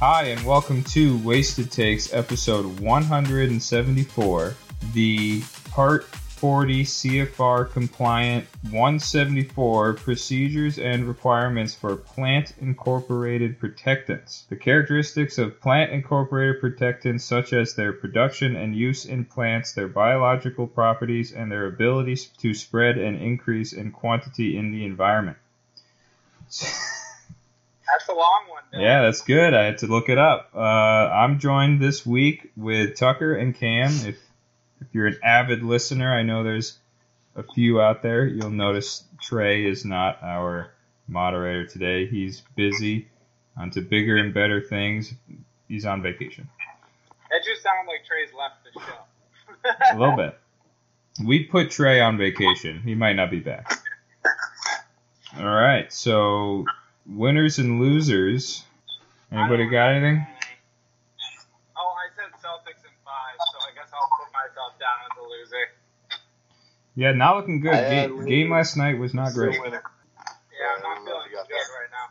Hi, 0.00 0.28
and 0.28 0.42
welcome 0.46 0.82
to 0.84 1.18
Wasted 1.18 1.70
Takes, 1.70 2.14
episode 2.14 2.80
174, 2.80 4.54
the 4.94 5.42
Part 5.70 6.04
40 6.04 6.84
CFR 6.84 7.70
compliant 7.70 8.46
174 8.70 9.92
procedures 9.92 10.78
and 10.78 11.06
requirements 11.06 11.74
for 11.74 11.96
plant 11.96 12.54
incorporated 12.62 13.58
protectants. 13.60 14.46
The 14.48 14.56
characteristics 14.56 15.36
of 15.36 15.60
plant 15.60 15.92
incorporated 15.92 16.62
protectants, 16.62 17.26
such 17.26 17.52
as 17.52 17.74
their 17.74 17.92
production 17.92 18.56
and 18.56 18.74
use 18.74 19.04
in 19.04 19.26
plants, 19.26 19.74
their 19.74 19.88
biological 19.88 20.66
properties, 20.66 21.30
and 21.30 21.52
their 21.52 21.66
abilities 21.66 22.24
to 22.38 22.54
spread 22.54 22.96
and 22.96 23.20
increase 23.20 23.74
in 23.74 23.90
quantity 23.90 24.56
in 24.56 24.72
the 24.72 24.86
environment. 24.86 25.36
A 28.10 28.14
long 28.14 28.44
one. 28.48 28.62
Dylan. 28.72 28.82
Yeah, 28.82 29.02
that's 29.02 29.22
good. 29.22 29.54
I 29.54 29.64
had 29.64 29.78
to 29.78 29.86
look 29.86 30.08
it 30.08 30.18
up. 30.18 30.50
Uh, 30.54 30.58
I'm 30.58 31.38
joined 31.38 31.80
this 31.80 32.04
week 32.04 32.50
with 32.56 32.96
Tucker 32.96 33.34
and 33.34 33.54
Cam. 33.54 33.90
If 33.90 34.18
if 34.80 34.88
you're 34.92 35.06
an 35.06 35.18
avid 35.22 35.62
listener, 35.62 36.12
I 36.12 36.22
know 36.22 36.42
there's 36.42 36.78
a 37.36 37.42
few 37.42 37.80
out 37.80 38.02
there. 38.02 38.26
You'll 38.26 38.50
notice 38.50 39.04
Trey 39.20 39.66
is 39.66 39.84
not 39.84 40.22
our 40.22 40.72
moderator 41.06 41.66
today. 41.66 42.06
He's 42.06 42.42
busy 42.56 43.08
onto 43.56 43.80
bigger 43.80 44.16
and 44.16 44.32
better 44.32 44.60
things. 44.60 45.12
He's 45.68 45.84
on 45.84 46.02
vacation. 46.02 46.48
That 47.30 47.42
just 47.44 47.62
sounds 47.62 47.86
like 47.86 48.04
Trey's 48.06 48.30
left 48.36 48.64
the 48.64 48.80
show. 48.80 49.94
A 49.94 49.98
little 49.98 50.16
bit. 50.16 50.38
We 51.24 51.44
put 51.44 51.70
Trey 51.70 52.00
on 52.00 52.16
vacation. 52.16 52.80
He 52.82 52.94
might 52.94 53.14
not 53.14 53.30
be 53.30 53.40
back. 53.40 53.70
All 55.38 55.44
right. 55.44 55.92
So 55.92 56.64
winners 57.10 57.58
and 57.58 57.80
losers. 57.80 58.64
Anybody 59.32 59.68
got 59.68 59.90
anything? 59.90 60.26
Oh, 61.76 61.94
I 61.94 62.08
said 62.16 62.32
Celtics 62.42 62.82
in 62.82 62.94
five, 63.04 63.38
so 63.52 63.58
I 63.66 63.74
guess 63.74 63.90
I'll 63.92 64.10
put 64.18 64.32
myself 64.32 64.78
down 64.78 64.98
as 65.10 65.18
a 65.18 65.22
loser. 65.22 65.66
Yeah, 66.96 67.12
not 67.12 67.36
looking 67.36 67.60
good. 67.60 67.74
I 67.74 67.76
had 67.76 68.10
Game, 68.10 68.24
game 68.26 68.50
last 68.50 68.76
night 68.76 68.98
was 68.98 69.14
not 69.14 69.32
great. 69.32 69.54
Yeah, 69.54 69.62
I'm 69.64 70.82
not 70.82 71.04
feeling 71.04 71.22
if 71.26 71.30
you 71.30 71.36
got 71.36 71.48
good 71.48 71.56
that. 71.56 71.78
right 71.78 71.90
now. 71.90 72.08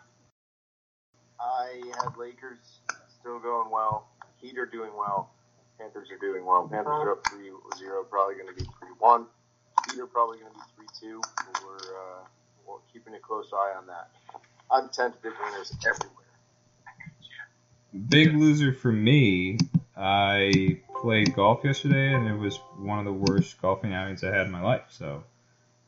I 1.40 2.04
had 2.04 2.18
Lakers 2.18 2.82
still 3.20 3.40
going 3.40 3.70
well. 3.70 4.08
Heat 4.38 4.58
are 4.58 4.66
doing 4.66 4.92
well. 4.98 5.32
Panthers 5.78 6.10
are 6.12 6.18
doing 6.18 6.46
well. 6.46 6.68
Panthers 6.68 6.88
are 6.92 7.12
up 7.12 7.28
3 7.30 7.52
0, 7.78 8.04
probably 8.10 8.36
going 8.36 8.48
to 8.48 8.54
be 8.54 8.64
3 8.80 8.90
1. 8.98 9.26
Heat 9.92 10.00
are 10.00 10.08
probably 10.08 10.40
going 10.40 10.52
to 10.52 10.58
be 10.58 10.88
3 11.00 11.10
2. 11.10 11.22
We're, 11.66 11.76
uh, 11.76 12.20
we're 12.66 12.80
keeping 12.92 13.14
a 13.14 13.20
close 13.20 13.52
eye 13.54 13.74
on 13.78 13.88
that. 13.88 14.10
I'm 14.72 14.90
winners 15.24 15.76
everywhere. 15.88 16.16
Big 18.08 18.36
loser 18.36 18.74
for 18.74 18.92
me. 18.92 19.58
I 19.98 20.80
played 21.02 21.36
golf 21.36 21.64
yesterday, 21.64 22.14
and 22.14 22.28
it 22.28 22.38
was 22.38 22.58
one 22.78 23.00
of 23.00 23.06
the 23.06 23.14
worst 23.14 23.60
golfing 23.62 23.94
outings 23.94 24.24
I 24.24 24.28
had 24.28 24.46
in 24.46 24.52
my 24.52 24.62
life. 24.62 24.86
So 24.90 25.24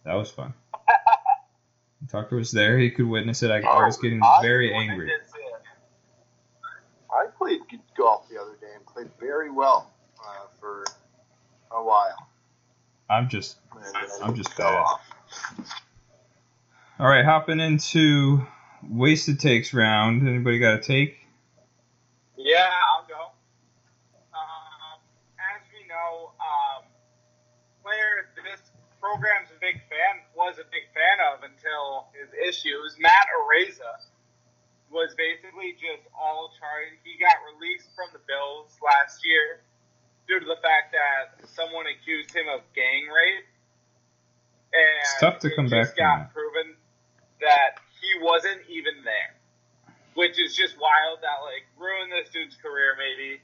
that 0.03 0.15
was 0.15 0.31
fun. 0.31 0.53
Tucker 2.09 2.35
was 2.35 2.51
there; 2.51 2.79
he 2.79 2.89
could 2.89 3.07
witness 3.07 3.43
it. 3.43 3.51
I, 3.51 3.59
I 3.61 3.85
was 3.85 3.97
getting 3.97 4.21
very 4.41 4.73
angry. 4.73 5.07
did 5.07 5.21
see 5.31 5.39
it. 5.39 5.61
I 7.11 7.27
played 7.37 7.61
golf 7.95 8.27
the 8.29 8.41
other 8.41 8.55
day 8.59 8.73
and 8.75 8.85
played 8.85 9.09
very 9.19 9.51
well 9.51 9.93
uh, 10.19 10.47
for 10.59 10.83
a 11.71 11.83
while. 11.83 12.27
I'm 13.09 13.29
just 13.29 13.57
I'm 14.23 14.35
just 14.35 14.57
bad. 14.57 14.73
off. 14.73 15.01
all 16.97 17.07
right. 17.07 17.25
Hopping 17.25 17.59
into 17.59 18.45
wasted 18.89 19.39
takes 19.39 19.73
round. 19.73 20.27
Anybody 20.27 20.59
got 20.59 20.75
a 20.75 20.81
take? 20.81 21.17
Yeah, 22.37 22.69
I'll 22.95 23.07
go. 23.07 23.31
Um, 24.33 24.97
as 25.37 25.61
we 25.69 25.87
know, 25.87 26.33
um, 26.41 26.89
player 27.83 28.29
this 28.41 28.61
program's 29.01 29.49
a 29.49 29.59
big 29.61 29.81
fan 29.89 30.21
was 30.37 30.57
a 30.57 30.67
big 30.69 30.89
fan 30.93 31.17
of 31.33 31.45
until 31.45 32.09
his 32.13 32.29
issues. 32.33 32.97
Matt 32.97 33.25
Araiza 33.29 34.01
was 34.89 35.13
basically 35.15 35.73
just 35.77 36.05
all 36.13 36.51
charged. 36.59 36.99
He 37.03 37.17
got 37.17 37.37
released 37.55 37.89
from 37.95 38.09
the 38.13 38.21
Bills 38.27 38.75
last 38.83 39.25
year 39.25 39.61
due 40.27 40.39
to 40.39 40.45
the 40.45 40.59
fact 40.61 40.93
that 40.93 41.47
someone 41.49 41.85
accused 41.87 42.33
him 42.33 42.45
of 42.51 42.61
gang 42.75 43.07
rape. 43.09 43.47
And 44.71 45.03
It's 45.03 45.19
tough 45.19 45.39
to 45.43 45.49
come 45.55 45.67
just 45.67 45.95
back 45.95 45.97
from 45.97 46.05
got 46.05 46.33
proven 46.33 46.75
that 47.41 47.81
he 48.01 48.19
wasn't 48.19 48.61
even 48.67 49.05
there 49.05 49.37
which 50.13 50.39
is 50.39 50.55
just 50.55 50.75
wild 50.79 51.19
that 51.21 51.39
like 51.43 51.63
ruined 51.79 52.11
this 52.11 52.31
dude's 52.31 52.55
career 52.55 52.95
maybe, 52.99 53.39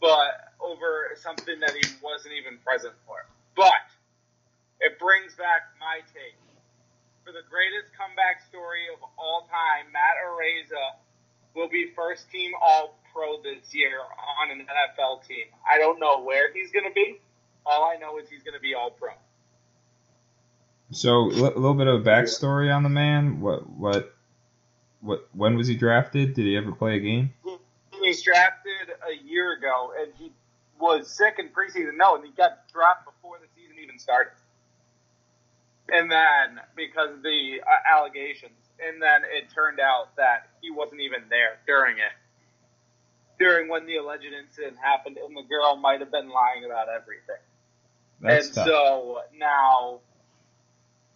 but 0.00 0.54
over 0.60 1.12
something 1.16 1.60
that 1.60 1.72
he 1.72 1.84
wasn't 2.02 2.34
even 2.34 2.58
present 2.64 2.94
for. 3.06 3.26
But 3.56 3.84
it 4.80 4.98
brings 4.98 5.34
back 5.34 5.74
my 5.80 6.00
take 6.14 6.38
for 7.24 7.32
the 7.32 7.44
greatest 7.50 7.92
comeback 7.92 8.40
story 8.48 8.88
of 8.94 9.02
all 9.18 9.48
time. 9.50 9.92
Matt 9.92 10.16
Araiza 10.24 10.96
will 11.54 11.68
be 11.68 11.92
first 11.94 12.30
team 12.30 12.52
All 12.62 12.96
Pro 13.12 13.42
this 13.42 13.74
year 13.74 13.98
on 14.40 14.50
an 14.50 14.64
NFL 14.64 15.26
team. 15.26 15.50
I 15.66 15.78
don't 15.78 15.98
know 16.00 16.22
where 16.22 16.52
he's 16.52 16.70
going 16.70 16.86
to 16.86 16.94
be. 16.94 17.20
All 17.66 17.84
I 17.84 17.96
know 17.96 18.18
is 18.18 18.30
he's 18.30 18.42
going 18.42 18.54
to 18.54 18.60
be 18.60 18.74
All 18.74 18.90
Pro. 18.90 19.10
So 20.90 21.24
a 21.24 21.28
little 21.28 21.74
bit 21.74 21.86
of 21.86 22.00
a 22.00 22.04
backstory 22.04 22.74
on 22.74 22.82
the 22.82 22.88
man. 22.88 23.40
What 23.40 23.68
what 23.68 24.14
what? 25.00 25.28
When 25.34 25.56
was 25.56 25.66
he 25.66 25.76
drafted? 25.76 26.34
Did 26.34 26.46
he 26.46 26.56
ever 26.56 26.72
play 26.72 26.96
a 26.96 27.00
game? 27.00 27.34
He 27.44 28.08
was 28.08 28.22
drafted 28.22 28.96
a 29.06 29.24
year 29.26 29.52
ago, 29.52 29.92
and 30.00 30.12
he 30.18 30.32
was 30.80 31.10
sick 31.10 31.34
in 31.38 31.48
preseason. 31.48 31.96
No, 31.96 32.16
and 32.16 32.24
he 32.24 32.30
got 32.30 32.68
dropped 32.72 33.04
before 33.04 33.38
the 33.38 33.46
season 33.54 33.76
even 33.82 33.98
started. 33.98 34.32
And 35.90 36.10
then 36.10 36.60
because 36.76 37.10
of 37.12 37.22
the 37.22 37.60
uh, 37.62 37.96
allegations, 37.96 38.52
and 38.80 39.02
then 39.02 39.22
it 39.24 39.50
turned 39.54 39.80
out 39.80 40.16
that 40.16 40.48
he 40.60 40.70
wasn't 40.70 41.00
even 41.00 41.22
there 41.28 41.58
during 41.66 41.96
it, 41.96 42.12
during 43.38 43.68
when 43.68 43.86
the 43.86 43.96
alleged 43.96 44.24
incident 44.24 44.76
happened, 44.80 45.18
and 45.18 45.36
the 45.36 45.42
girl 45.42 45.76
might 45.76 46.00
have 46.00 46.10
been 46.10 46.30
lying 46.30 46.64
about 46.64 46.88
everything. 46.88 47.42
That's 48.20 48.46
and 48.46 48.54
tough. 48.54 48.66
so 48.66 49.18
now, 49.36 50.00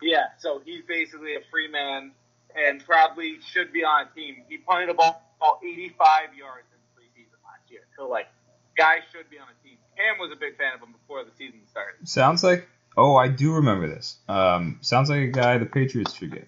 yeah, 0.03 0.27
so 0.39 0.61
he's 0.65 0.83
basically 0.87 1.35
a 1.35 1.41
free 1.51 1.69
man 1.69 2.13
and 2.55 2.85
probably 2.85 3.39
should 3.41 3.73
be 3.73 3.85
on 3.85 4.07
a 4.07 4.15
team. 4.15 4.43
He 4.49 4.59
punted 4.59 4.91
a 4.91 4.95
ball, 4.95 5.23
ball 5.41 5.61
85 5.63 6.35
yards 6.37 6.67
in 6.73 6.81
preseason 6.97 7.39
last 7.45 7.71
year. 7.71 7.81
So, 7.97 8.09
like, 8.09 8.29
guys 8.77 9.01
should 9.13 9.31
be 9.31 9.39
on 9.39 9.47
a 9.49 9.67
team. 9.67 9.79
Cam 9.97 10.19
was 10.19 10.31
a 10.33 10.37
big 10.37 10.57
fan 10.57 10.73
of 10.75 10.81
him 10.81 10.93
before 10.93 11.25
the 11.25 11.31
season 11.37 11.61
started. 11.71 12.09
Sounds 12.09 12.43
like. 12.43 12.69
Oh, 12.97 13.17
I 13.17 13.29
do 13.29 13.55
remember 13.55 13.89
this. 13.89 14.17
Um, 14.29 14.79
sounds 14.83 15.09
like 15.09 15.21
a 15.21 15.29
guy 15.29 15.57
the 15.57 15.65
Patriots 15.65 16.15
should 16.15 16.31
get. 16.31 16.47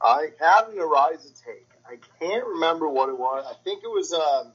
I 0.00 0.28
had 0.40 0.68
an 0.68 0.76
Araiza 0.76 1.40
take. 1.44 1.68
I 1.88 1.98
can't 2.18 2.44
remember 2.44 2.88
what 2.88 3.08
it 3.08 3.18
was. 3.18 3.44
I 3.48 3.54
think 3.62 3.84
it 3.84 3.88
was 3.88 4.12
um, 4.12 4.52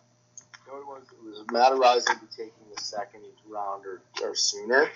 you 0.66 0.73
know 0.73 0.79
it 0.79 0.85
was. 0.85 1.03
It 1.12 1.23
was 1.23 1.46
Matt 1.52 1.72
Araiza 1.72 2.19
taking 2.35 2.52
the 2.75 2.81
second 2.81 3.22
round 3.50 3.85
or, 3.85 4.02
or 4.22 4.35
sooner. 4.35 4.90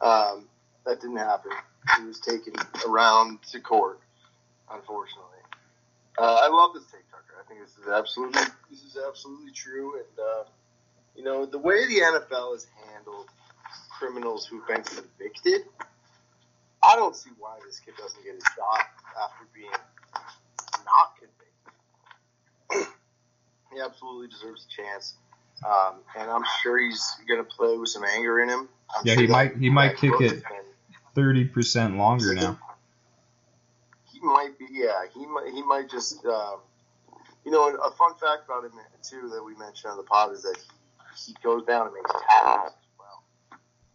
Um, 0.00 0.48
that 0.86 1.00
didn't 1.00 1.16
happen. 1.16 1.52
He 1.98 2.04
was 2.04 2.20
taken 2.20 2.54
around 2.86 3.42
to 3.52 3.60
court, 3.60 4.00
unfortunately. 4.70 5.24
Uh, 6.18 6.40
I 6.42 6.48
love 6.48 6.74
this 6.74 6.84
take, 6.90 7.08
Tucker. 7.10 7.36
I 7.38 7.48
think 7.48 7.60
this 7.60 7.76
is 7.78 7.88
absolutely 7.88 8.42
this 8.70 8.82
is 8.82 8.98
absolutely 9.06 9.52
true, 9.52 9.94
and 9.96 10.18
uh, 10.18 10.44
you 11.14 11.22
know 11.22 11.46
the 11.46 11.58
way 11.58 11.86
the 11.86 12.00
NFL 12.00 12.52
has 12.52 12.66
handled 12.92 13.28
criminals 13.98 14.46
who've 14.46 14.66
been 14.66 14.82
convicted. 14.82 15.62
I 16.82 16.96
don't 16.96 17.14
see 17.14 17.30
why 17.38 17.58
this 17.64 17.80
kid 17.80 17.94
doesn't 17.98 18.22
get 18.24 18.34
a 18.34 18.44
shot 18.56 18.86
after 19.22 19.46
being 19.54 19.70
not 20.84 21.16
convicted. 21.18 22.92
he 23.72 23.80
absolutely 23.80 24.28
deserves 24.28 24.66
a 24.66 24.82
chance, 24.82 25.14
um, 25.66 25.94
and 26.18 26.30
I'm 26.30 26.44
sure 26.62 26.78
he's 26.78 27.02
going 27.28 27.40
to 27.40 27.48
play 27.48 27.76
with 27.76 27.88
some 27.90 28.04
anger 28.04 28.40
in 28.40 28.48
him. 28.48 28.68
I'm 28.96 29.04
Yeah, 29.04 29.14
sure 29.14 29.22
he 29.22 29.28
might- 29.28 29.56
he 29.56 29.70
might 29.70 29.96
kick 29.96 30.12
it. 30.20 30.42
Thirty 31.14 31.44
percent 31.44 31.96
longer 31.96 32.34
now. 32.34 32.58
He 34.12 34.20
might 34.20 34.58
be, 34.58 34.66
yeah. 34.70 35.04
He 35.12 35.26
might, 35.26 35.52
he 35.52 35.62
might 35.62 35.90
just, 35.90 36.24
um, 36.26 36.58
you 37.44 37.50
know, 37.50 37.68
a 37.68 37.90
fun 37.92 38.14
fact 38.14 38.44
about 38.46 38.64
him 38.64 38.72
too 39.02 39.28
that 39.30 39.42
we 39.42 39.54
mentioned 39.56 39.90
on 39.92 39.96
the 39.96 40.02
pod 40.04 40.32
is 40.32 40.42
that 40.42 40.56
he, 41.16 41.32
he 41.32 41.36
goes 41.42 41.64
down 41.66 41.86
and 41.86 41.94
makes 41.94 42.10
tackles 42.10 42.72
as 42.72 42.98
well. 42.98 43.22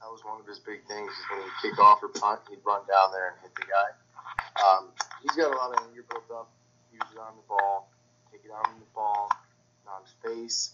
That 0.01 0.11
was 0.11 0.23
one 0.25 0.39
of 0.39 0.47
his 0.47 0.59
big 0.59 0.85
things. 0.87 1.11
Is 1.11 1.17
when 1.31 1.41
he'd 1.43 1.69
kick 1.69 1.79
off 1.79 1.99
or 2.03 2.09
punt, 2.09 2.41
he'd 2.49 2.59
run 2.65 2.81
down 2.87 3.11
there 3.11 3.29
and 3.31 3.37
hit 3.41 3.55
the 3.55 3.63
guy. 3.67 3.89
Um, 4.67 4.89
he's 5.21 5.35
got 5.35 5.51
a 5.53 5.55
lot 5.57 5.71
of 5.77 5.87
anger 5.87 6.03
built 6.09 6.29
up. 6.31 6.49
Use 6.91 7.01
it 7.13 7.19
on 7.19 7.35
the 7.35 7.43
ball, 7.47 7.89
take 8.31 8.41
it 8.45 8.51
out 8.51 8.67
on 8.67 8.79
the 8.79 8.85
ball, 8.93 9.29
on 9.87 10.01
his 10.03 10.13
face. 10.23 10.73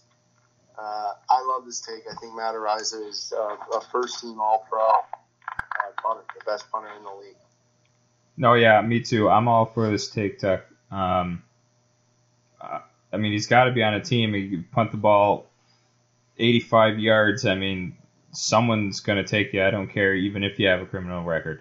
Uh, 0.80 1.12
I 1.28 1.42
love 1.42 1.66
this 1.66 1.80
take. 1.80 2.04
I 2.10 2.14
think 2.14 2.34
Matt 2.34 2.54
Araiza 2.54 3.06
is 3.06 3.32
uh, 3.36 3.56
a 3.76 3.80
first 3.92 4.20
team 4.20 4.40
All 4.40 4.66
Pro 4.68 4.80
uh, 4.80 4.92
punter, 6.02 6.22
the 6.38 6.44
best 6.44 6.70
punter 6.70 6.88
in 6.96 7.04
the 7.04 7.10
league. 7.10 7.36
No, 8.36 8.54
yeah, 8.54 8.80
me 8.80 9.00
too. 9.00 9.28
I'm 9.28 9.46
all 9.48 9.66
for 9.66 9.90
this 9.90 10.08
take 10.08 10.38
tuck. 10.38 10.64
Um, 10.90 11.42
uh, 12.60 12.78
I 13.12 13.16
mean, 13.18 13.32
he's 13.32 13.46
got 13.46 13.64
to 13.64 13.72
be 13.72 13.82
on 13.82 13.92
a 13.92 14.00
team. 14.00 14.32
He 14.32 14.48
can 14.48 14.66
punt 14.72 14.92
the 14.92 14.96
ball 14.96 15.50
85 16.38 16.98
yards. 16.98 17.44
I 17.44 17.56
mean, 17.56 17.96
someone's 18.32 19.00
going 19.00 19.22
to 19.22 19.28
take 19.28 19.52
you. 19.52 19.62
I 19.62 19.70
don't 19.70 19.88
care, 19.88 20.14
even 20.14 20.44
if 20.44 20.58
you 20.58 20.68
have 20.68 20.80
a 20.80 20.86
criminal 20.86 21.24
record. 21.24 21.60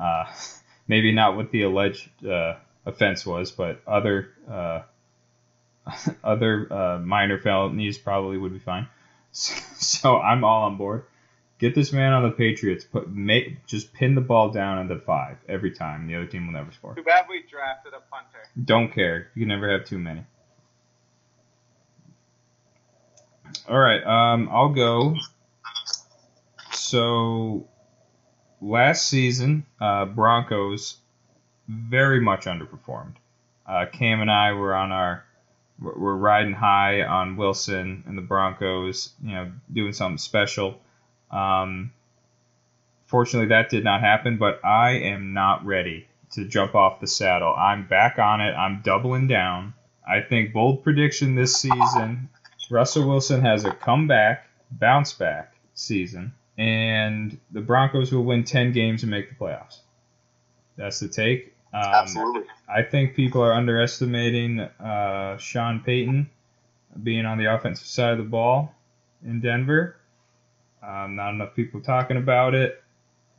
Uh, 0.00 0.24
maybe 0.88 1.12
not 1.12 1.36
what 1.36 1.50
the 1.50 1.62
alleged 1.62 2.08
uh, 2.24 2.54
offense 2.86 3.26
was, 3.26 3.50
but 3.50 3.82
other 3.86 4.30
other 6.24 6.72
uh, 6.72 6.98
minor 6.98 7.38
felonies 7.38 7.98
probably 7.98 8.38
would 8.38 8.52
be 8.52 8.58
fine. 8.58 8.88
So, 9.32 9.54
so, 9.76 10.20
I'm 10.20 10.44
all 10.44 10.64
on 10.64 10.76
board. 10.76 11.04
Get 11.58 11.74
this 11.74 11.92
man 11.92 12.12
on 12.12 12.24
the 12.24 12.30
Patriots. 12.30 12.84
Put 12.84 13.10
make 13.10 13.64
just 13.66 13.92
pin 13.92 14.14
the 14.14 14.20
ball 14.20 14.50
down 14.50 14.78
on 14.78 14.88
the 14.88 14.98
five 14.98 15.38
every 15.48 15.70
time. 15.70 16.06
The 16.06 16.16
other 16.16 16.26
team 16.26 16.46
will 16.46 16.54
never 16.54 16.72
score. 16.72 16.94
Too 16.94 17.02
bad 17.02 17.26
we 17.28 17.42
drafted 17.48 17.92
a 17.94 18.00
punter. 18.00 18.38
Don't 18.62 18.92
care. 18.92 19.28
You 19.34 19.42
can 19.42 19.48
never 19.48 19.70
have 19.70 19.84
too 19.84 19.98
many. 19.98 20.24
All 23.68 23.78
right, 23.78 24.04
um, 24.04 24.48
I'll 24.50 24.70
go. 24.70 25.16
So, 26.72 27.66
last 28.60 29.08
season, 29.08 29.64
uh, 29.80 30.06
Broncos 30.06 30.96
very 31.68 32.20
much 32.20 32.44
underperformed. 32.44 33.14
Uh, 33.66 33.86
Cam 33.90 34.20
and 34.20 34.30
I 34.30 34.52
were 34.52 34.74
on 34.74 34.92
our 34.92 35.24
we're 35.80 36.14
riding 36.14 36.52
high 36.52 37.02
on 37.02 37.36
Wilson 37.36 38.04
and 38.06 38.16
the 38.16 38.22
Broncos, 38.22 39.12
you 39.22 39.32
know, 39.32 39.52
doing 39.72 39.92
something 39.92 40.18
special. 40.18 40.78
Um, 41.30 41.92
fortunately, 43.06 43.48
that 43.48 43.70
did 43.70 43.84
not 43.84 44.00
happen, 44.00 44.38
but 44.38 44.64
I 44.64 44.92
am 44.92 45.32
not 45.32 45.64
ready 45.64 46.06
to 46.32 46.44
jump 46.44 46.74
off 46.74 47.00
the 47.00 47.06
saddle. 47.06 47.54
I'm 47.56 47.86
back 47.86 48.18
on 48.18 48.40
it. 48.40 48.52
I'm 48.52 48.82
doubling 48.82 49.26
down. 49.28 49.74
I 50.06 50.20
think 50.20 50.52
bold 50.52 50.84
prediction 50.84 51.34
this 51.34 51.56
season 51.56 52.28
Russell 52.70 53.08
Wilson 53.08 53.42
has 53.42 53.64
a 53.64 53.72
comeback, 53.72 54.46
bounce 54.70 55.12
back 55.12 55.54
season, 55.74 56.32
and 56.56 57.38
the 57.50 57.60
Broncos 57.60 58.12
will 58.12 58.24
win 58.24 58.44
10 58.44 58.72
games 58.72 59.02
and 59.02 59.10
make 59.10 59.28
the 59.28 59.34
playoffs. 59.34 59.78
That's 60.76 61.00
the 61.00 61.08
take. 61.08 61.53
Um, 61.74 61.82
Absolutely. 61.82 62.44
I 62.68 62.82
think 62.82 63.16
people 63.16 63.42
are 63.42 63.52
underestimating 63.52 64.60
uh, 64.60 65.36
Sean 65.38 65.80
Payton 65.80 66.30
being 67.02 67.26
on 67.26 67.36
the 67.36 67.52
offensive 67.52 67.88
side 67.88 68.12
of 68.12 68.18
the 68.18 68.24
ball 68.24 68.72
in 69.24 69.40
Denver. 69.40 69.96
Um, 70.86 71.16
not 71.16 71.30
enough 71.30 71.56
people 71.56 71.80
talking 71.80 72.16
about 72.16 72.54
it. 72.54 72.80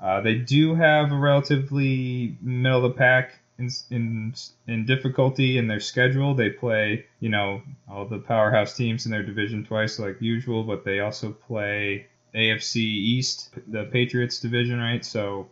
Uh, 0.01 0.19
they 0.19 0.35
do 0.35 0.75
have 0.75 1.13
a 1.13 1.15
relatively 1.15 2.37
middle 2.41 2.83
of 2.85 2.91
the 2.91 2.97
pack 2.97 3.39
in, 3.57 3.69
in 3.89 4.33
in 4.67 4.85
difficulty 4.85 5.57
in 5.57 5.67
their 5.67 5.79
schedule. 5.79 6.35
They 6.35 6.49
play, 6.49 7.05
you 7.21 7.29
know, 7.29 7.61
all 7.89 8.05
the 8.05 8.19
powerhouse 8.19 8.75
teams 8.75 9.05
in 9.05 9.13
their 9.13 9.23
division 9.23 9.63
twice, 9.63 9.97
like 9.97 10.21
usual, 10.21 10.63
but 10.63 10.83
they 10.83 10.99
also 10.99 11.31
play 11.31 12.07
AFC 12.33 12.75
East, 12.75 13.51
the 13.67 13.85
Patriots 13.85 14.41
division, 14.41 14.79
right? 14.79 15.05
So 15.05 15.47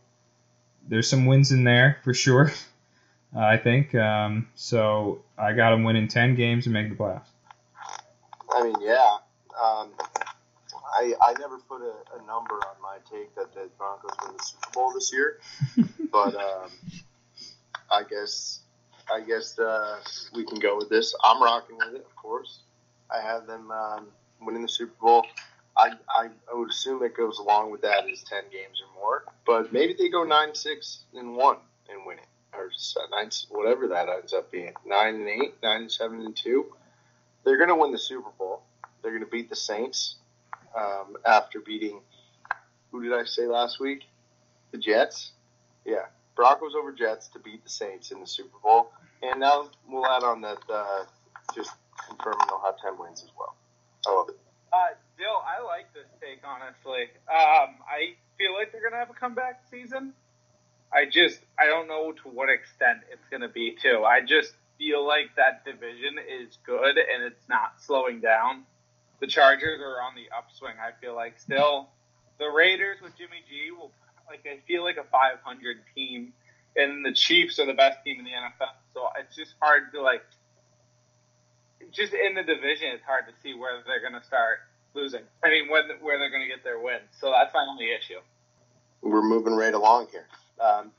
there's 0.89 1.09
some 1.09 1.25
wins 1.25 1.53
in 1.53 1.63
there 1.63 1.99
for 2.03 2.13
sure. 2.13 2.51
I 3.35 3.57
think 3.57 3.95
um, 3.95 4.47
so. 4.55 5.23
I 5.37 5.53
got 5.53 5.71
them 5.71 5.83
winning 5.83 6.07
ten 6.07 6.35
games 6.35 6.65
and 6.65 6.73
make 6.73 6.89
the 6.89 6.95
playoffs. 6.95 7.27
I 8.53 8.63
mean, 8.63 8.75
yeah. 8.81 9.17
Um, 9.61 9.91
I 10.99 11.13
I 11.21 11.33
never 11.39 11.57
put 11.57 11.81
a, 11.81 11.93
a, 12.15 12.25
number 12.27 12.55
on 12.55 12.81
my 12.81 12.97
take 13.09 13.33
that 13.35 13.53
the 13.53 13.69
Broncos 13.77 14.11
win 14.23 14.37
the 14.37 14.43
Super 14.43 14.71
Bowl 14.73 14.93
this 14.93 15.11
year, 15.11 15.39
but 16.11 16.35
um, 16.35 16.69
I 17.89 18.03
guess 18.09 18.61
I 19.11 19.21
guess 19.21 19.57
uh, 19.59 19.99
we 20.33 20.45
can 20.45 20.59
go 20.59 20.77
with 20.77 20.89
this. 20.89 21.15
I'm 21.23 21.41
rocking 21.41 21.77
with 21.77 21.95
it, 21.95 22.05
of 22.05 22.15
course. 22.15 22.59
I 23.09 23.21
have 23.21 23.47
them 23.47 23.71
um, 23.71 24.07
winning 24.41 24.61
the 24.61 24.69
Super 24.69 24.93
Bowl. 25.01 25.25
I, 25.75 25.91
I, 26.09 26.29
I 26.51 26.55
would 26.55 26.69
assume 26.69 27.01
it 27.03 27.17
goes 27.17 27.39
along 27.39 27.71
with 27.71 27.81
that 27.81 28.07
is 28.07 28.23
ten 28.23 28.43
games 28.51 28.81
or 28.81 29.01
more, 29.01 29.25
but 29.45 29.73
maybe 29.73 29.95
they 29.97 30.09
go 30.09 30.23
nine 30.23 30.53
six 30.53 30.99
and 31.15 31.35
one 31.35 31.57
and 31.89 32.05
win 32.05 32.19
it, 32.19 32.27
or 32.55 32.69
nine 33.11 33.29
whatever 33.49 33.87
that 33.87 34.09
ends 34.09 34.33
up 34.33 34.51
being 34.51 34.73
nine 34.85 35.15
and 35.15 35.27
eight, 35.27 35.55
nine 35.63 35.81
and 35.81 35.91
seven 35.91 36.21
and 36.21 36.35
two. 36.35 36.65
They're 37.43 37.57
going 37.57 37.69
to 37.69 37.75
win 37.75 37.91
the 37.91 37.99
Super 37.99 38.29
Bowl. 38.37 38.61
They're 39.01 39.11
going 39.11 39.23
to 39.23 39.29
beat 39.29 39.49
the 39.49 39.55
Saints 39.55 40.15
um, 40.75 41.17
after 41.25 41.59
beating 41.59 41.99
who 42.93 43.01
did 43.03 43.11
I 43.11 43.25
say 43.25 43.47
last 43.47 43.79
week? 43.79 44.03
The 44.71 44.77
Jets. 44.77 45.31
Yeah, 45.83 46.05
Broncos 46.35 46.73
over 46.79 46.93
Jets 46.93 47.27
to 47.29 47.39
beat 47.39 47.63
the 47.63 47.69
Saints 47.69 48.11
in 48.11 48.21
the 48.21 48.27
Super 48.27 48.57
Bowl. 48.63 48.91
And 49.23 49.39
now 49.39 49.69
we'll 49.89 50.05
add 50.05 50.23
on 50.23 50.41
that 50.41 50.59
uh, 50.71 51.05
just 51.55 51.71
confirming 52.07 52.45
they'll 52.47 52.61
have 52.63 52.79
10 52.79 52.99
wins 52.99 53.23
as 53.23 53.31
well. 53.37 53.55
I 54.07 54.15
love 54.15 54.29
it. 54.29 54.39
Uh, 54.71 54.93
Dill, 55.17 55.41
I 55.45 55.63
like 55.65 55.91
this 55.93 56.07
take, 56.21 56.41
honestly. 56.45 57.09
Um, 57.27 57.81
I 57.89 58.13
feel 58.37 58.53
like 58.53 58.71
they're 58.71 58.81
going 58.81 58.93
to 58.93 58.99
have 58.99 59.09
a 59.09 59.19
comeback 59.19 59.63
season. 59.71 60.13
I 60.93 61.05
just, 61.05 61.39
I 61.57 61.65
don't 61.65 61.87
know 61.87 62.11
to 62.11 62.29
what 62.29 62.49
extent 62.49 62.99
it's 63.11 63.27
going 63.29 63.41
to 63.41 63.49
be, 63.49 63.75
too. 63.81 64.03
I 64.05 64.21
just 64.21 64.53
feel 64.77 65.05
like 65.05 65.35
that 65.37 65.65
division 65.65 66.15
is 66.19 66.57
good 66.65 66.97
and 66.97 67.23
it's 67.23 67.47
not 67.49 67.81
slowing 67.81 68.19
down. 68.19 68.63
The 69.19 69.27
Chargers 69.27 69.79
are 69.79 70.01
on 70.01 70.15
the 70.15 70.25
upswing, 70.35 70.75
I 70.79 70.91
feel 70.99 71.15
like, 71.15 71.39
still. 71.39 71.89
The 72.39 72.49
Raiders 72.49 72.97
with 73.01 73.15
Jimmy 73.17 73.43
G 73.47 73.71
will 73.71 73.91
like 74.27 74.45
I 74.45 74.59
feel 74.67 74.83
like 74.83 74.97
a 74.97 75.03
500 75.03 75.77
team, 75.95 76.33
and 76.75 77.05
the 77.05 77.13
Chiefs 77.13 77.59
are 77.59 77.65
the 77.65 77.73
best 77.73 78.03
team 78.03 78.19
in 78.19 78.25
the 78.25 78.31
NFL. 78.31 78.73
So 78.93 79.07
it's 79.19 79.35
just 79.35 79.53
hard 79.61 79.91
to 79.93 80.01
like, 80.01 80.23
just 81.91 82.13
in 82.13 82.35
the 82.35 82.43
division, 82.43 82.89
it's 82.93 83.03
hard 83.03 83.25
to 83.27 83.33
see 83.41 83.53
where 83.53 83.83
they're 83.85 84.01
going 84.01 84.19
to 84.19 84.25
start 84.25 84.59
losing. 84.93 85.21
I 85.43 85.49
mean, 85.49 85.69
when 85.69 85.83
where 86.01 86.17
they're 86.17 86.31
going 86.31 86.43
to 86.43 86.47
get 86.47 86.63
their 86.63 86.79
wins. 86.79 87.09
So 87.19 87.31
that's 87.31 87.53
my 87.53 87.65
only 87.69 87.91
issue. 87.91 88.19
We're 89.01 89.21
moving 89.21 89.53
right 89.53 89.73
along 89.73 90.07
here. 90.11 90.25
Um, 90.63 90.91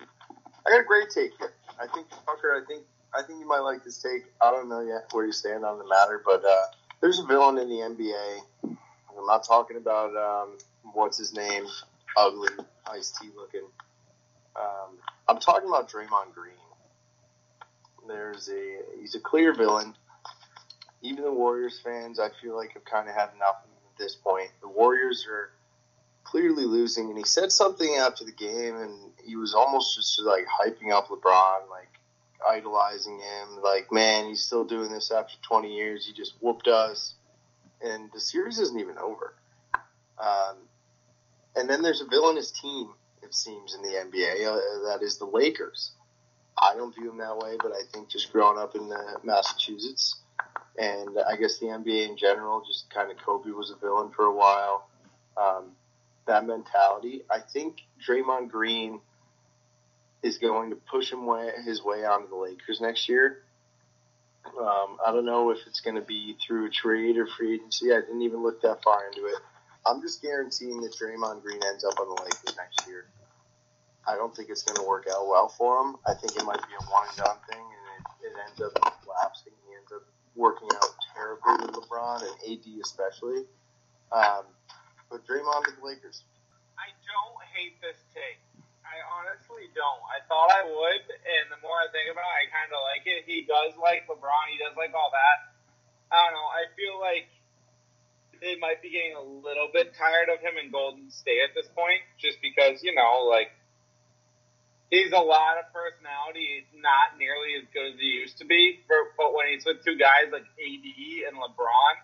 I 0.67 0.71
got 0.71 0.81
a 0.81 0.85
great 0.85 1.09
take 1.11 1.33
here. 1.39 1.53
I 1.81 1.87
think 1.95 2.09
Tucker. 2.11 2.63
I 2.63 2.67
think 2.67 2.85
I 3.15 3.23
think 3.23 3.41
you 3.41 3.49
might 3.49 3.61
like 3.61 3.85
this 3.85 4.03
take. 4.03 4.25
I 4.41 4.51
don't 4.51 4.69
know 4.69 4.81
yet 4.81 5.07
where 5.13 5.25
you 5.25 5.33
stand 5.33 5.65
on 5.65 5.79
the 5.79 5.87
matter, 5.87 6.23
but 6.25 6.45
uh, 6.45 6.67
there's 7.01 7.19
a 7.19 7.25
villain 7.25 7.59
in 7.59 7.69
the 7.69 7.77
NBA. 7.77 8.77
I'm 9.17 9.27
not 9.27 9.45
talking 9.45 9.77
about 9.77 10.17
um, 10.17 10.59
what's 10.93 11.17
his 11.17 11.33
name, 11.33 11.65
ugly 12.17 12.49
iced 12.87 13.17
tea 13.21 13.31
looking. 13.37 13.67
Um, 14.57 14.99
I'm 15.29 15.39
talking 15.39 15.69
about 15.69 15.91
Draymond 15.91 16.35
Green. 16.35 16.55
There's 18.07 18.49
a 18.49 18.79
he's 19.01 19.15
a 19.15 19.21
clear 19.21 19.55
villain. 19.55 19.95
Even 21.03 21.25
the 21.25 21.33
Warriors 21.33 21.81
fans, 21.85 22.19
I 22.19 22.29
feel 22.43 22.57
like, 22.57 22.73
have 22.73 22.85
kind 22.85 23.09
of 23.09 23.15
had 23.15 23.29
enough 23.37 23.57
at 23.65 23.99
this 23.99 24.15
point. 24.15 24.51
The 24.63 24.69
Warriors 24.69 25.27
are 25.31 25.51
clearly 26.25 26.65
losing, 26.65 27.09
and 27.11 27.19
he 27.19 27.25
said 27.25 27.53
something 27.53 27.97
after 27.97 28.25
the 28.25 28.33
game, 28.33 28.77
and 28.77 29.14
he 29.25 29.37
was 29.37 29.55
almost 29.55 29.97
just 29.97 30.21
like 30.23 30.45
hyping 30.47 30.93
up 30.93 31.09
LeBron, 31.09 31.69
like 31.71 31.89
idolizing 32.49 33.19
him, 33.19 33.63
like, 33.63 33.91
man, 33.91 34.27
he's 34.27 34.45
still 34.45 34.65
doing 34.65 34.91
this 34.91 35.11
after 35.11 35.35
20 35.43 35.75
years. 35.75 36.07
He 36.07 36.13
just 36.13 36.35
whooped 36.41 36.69
us, 36.69 37.15
and 37.83 38.11
the 38.13 38.21
series 38.21 38.59
isn't 38.59 38.79
even 38.79 38.99
over. 38.99 39.35
Um, 40.19 40.57
and 41.57 41.69
then 41.69 41.83
there's 41.83 42.01
a 42.01 42.07
villainous 42.07 42.51
team, 42.51 42.91
it 43.23 43.35
seems, 43.35 43.75
in 43.75 43.83
the 43.83 43.89
NBA. 43.89 44.47
Uh, 44.47 44.89
that 44.89 45.03
is 45.03 45.19
the 45.19 45.27
Lakers. 45.27 45.93
I 46.61 46.75
don't 46.77 46.95
view 46.95 47.07
them 47.07 47.19
that 47.19 47.37
way, 47.37 47.57
but 47.61 47.73
I 47.73 47.83
think 47.93 48.09
just 48.09 48.33
growing 48.33 48.59
up 48.59 48.75
in 48.77 48.93
uh, 48.93 49.19
Massachusetts, 49.25 50.17
and 50.79 51.19
I 51.29 51.37
guess 51.37 51.59
the 51.59 51.67
NBA 51.67 52.09
in 52.09 52.17
general, 52.17 52.63
just 52.67 52.91
kind 52.91 53.11
of 53.11 53.17
Kobe 53.19 53.51
was 53.51 53.71
a 53.71 53.77
villain 53.77 54.11
for 54.15 54.27
a 54.27 54.35
while. 54.35 54.89
Um, 55.37 55.73
that 56.27 56.47
mentality, 56.47 57.23
I 57.31 57.41
think 57.41 57.79
Draymond 58.07 58.51
Green 58.51 59.01
is 60.25 60.39
going 60.39 60.71
to 60.71 60.77
push 60.91 61.13
him 61.13 61.27
way, 61.27 61.51
his 61.65 61.85
way 61.85 62.05
onto 62.05 62.29
the 62.29 62.37
Lakers 62.37 62.81
next 62.81 63.09
year. 63.09 63.45
Um, 64.59 64.97
I 65.07 65.13
don't 65.13 65.27
know 65.27 65.51
if 65.51 65.59
it's 65.67 65.81
going 65.81 65.97
to 65.97 66.03
be 66.03 66.37
through 66.45 66.67
a 66.67 66.71
trade 66.71 67.19
or 67.19 67.27
free 67.27 67.55
agency. 67.55 67.93
I 67.93 68.01
didn't 68.01 68.23
even 68.23 68.43
look 68.43 68.63
that 68.63 68.83
far 68.83 69.07
into 69.07 69.27
it. 69.27 69.37
I'm 69.87 70.01
just 70.01 70.23
guaranteeing 70.23 70.81
that 70.81 70.97
Draymond 70.97 71.43
Green 71.43 71.61
ends 71.69 71.85
up 71.85 72.01
on 72.01 72.09
the 72.09 72.23
Lakers 72.23 72.57
next 72.57 72.89
year. 72.89 73.05
I 74.09 74.17
don't 74.17 74.35
think 74.35 74.49
it's 74.49 74.63
going 74.63 74.77
to 74.77 74.89
work 74.89 75.07
out 75.13 75.29
well 75.29 75.49
for 75.49 75.81
him. 75.81 75.97
I 76.07 76.15
think 76.15 76.37
it 76.37 76.45
might 76.45 76.61
be 76.61 76.73
a 76.73 76.85
one 76.89 77.09
and 77.09 77.17
done 77.17 77.37
thing, 77.49 77.61
and 77.61 77.85
it, 77.97 78.29
it 78.29 78.33
ends 78.49 78.61
up 78.61 78.73
collapsing. 79.05 79.53
He 79.69 79.77
ends 79.77 79.93
up 79.93 80.05
working 80.37 80.69
out 80.77 80.93
terribly 81.17 81.67
with 81.67 81.77
LeBron 81.77 82.21
and 82.21 82.37
AD 82.49 82.67
especially. 82.83 83.45
Um, 84.13 84.45
but 85.11 85.25
Draymond 85.27 85.69
with 85.69 85.77
the 85.81 85.85
Lakers. 85.85 86.25
I 86.77 86.93
don't 87.05 87.41
hate 87.57 87.81
this 87.81 87.97
take. 88.13 88.44
I 88.95 89.03
honestly 89.19 89.67
don't. 89.75 90.03
I 90.07 90.23
thought 90.31 90.55
I 90.55 90.63
would, 90.63 91.03
and 91.11 91.51
the 91.51 91.59
more 91.67 91.75
I 91.83 91.91
think 91.91 92.15
about 92.15 92.23
it, 92.23 92.47
I 92.47 92.55
kind 92.55 92.71
of 92.71 92.79
like 92.87 93.03
it. 93.11 93.27
He 93.27 93.43
does 93.43 93.75
like 93.75 94.07
LeBron. 94.07 94.55
He 94.55 94.63
does 94.63 94.79
like 94.79 94.95
all 94.95 95.11
that. 95.11 95.51
I 96.15 96.23
don't 96.23 96.39
know. 96.39 96.47
I 96.47 96.71
feel 96.79 97.03
like 97.03 97.27
they 98.39 98.55
might 98.63 98.79
be 98.79 98.95
getting 98.95 99.19
a 99.19 99.27
little 99.27 99.67
bit 99.75 99.99
tired 99.99 100.31
of 100.31 100.39
him 100.39 100.55
in 100.63 100.71
Golden 100.71 101.11
State 101.11 101.43
at 101.43 101.59
this 101.59 101.67
point, 101.75 102.07
just 102.23 102.39
because 102.39 102.87
you 102.87 102.95
know, 102.95 103.27
like 103.27 103.51
he's 104.95 105.11
a 105.11 105.19
lot 105.19 105.59
of 105.59 105.67
personality. 105.75 106.63
He's 106.63 106.71
not 106.79 107.19
nearly 107.19 107.59
as 107.59 107.67
good 107.75 107.95
as 107.95 107.99
he 107.99 108.15
used 108.15 108.39
to 108.39 108.47
be. 108.47 108.87
For, 108.87 109.11
but 109.19 109.35
when 109.35 109.51
he's 109.51 109.67
with 109.67 109.83
two 109.83 109.99
guys 109.99 110.31
like 110.31 110.47
AD 110.47 110.87
and 111.27 111.35
LeBron, 111.35 111.95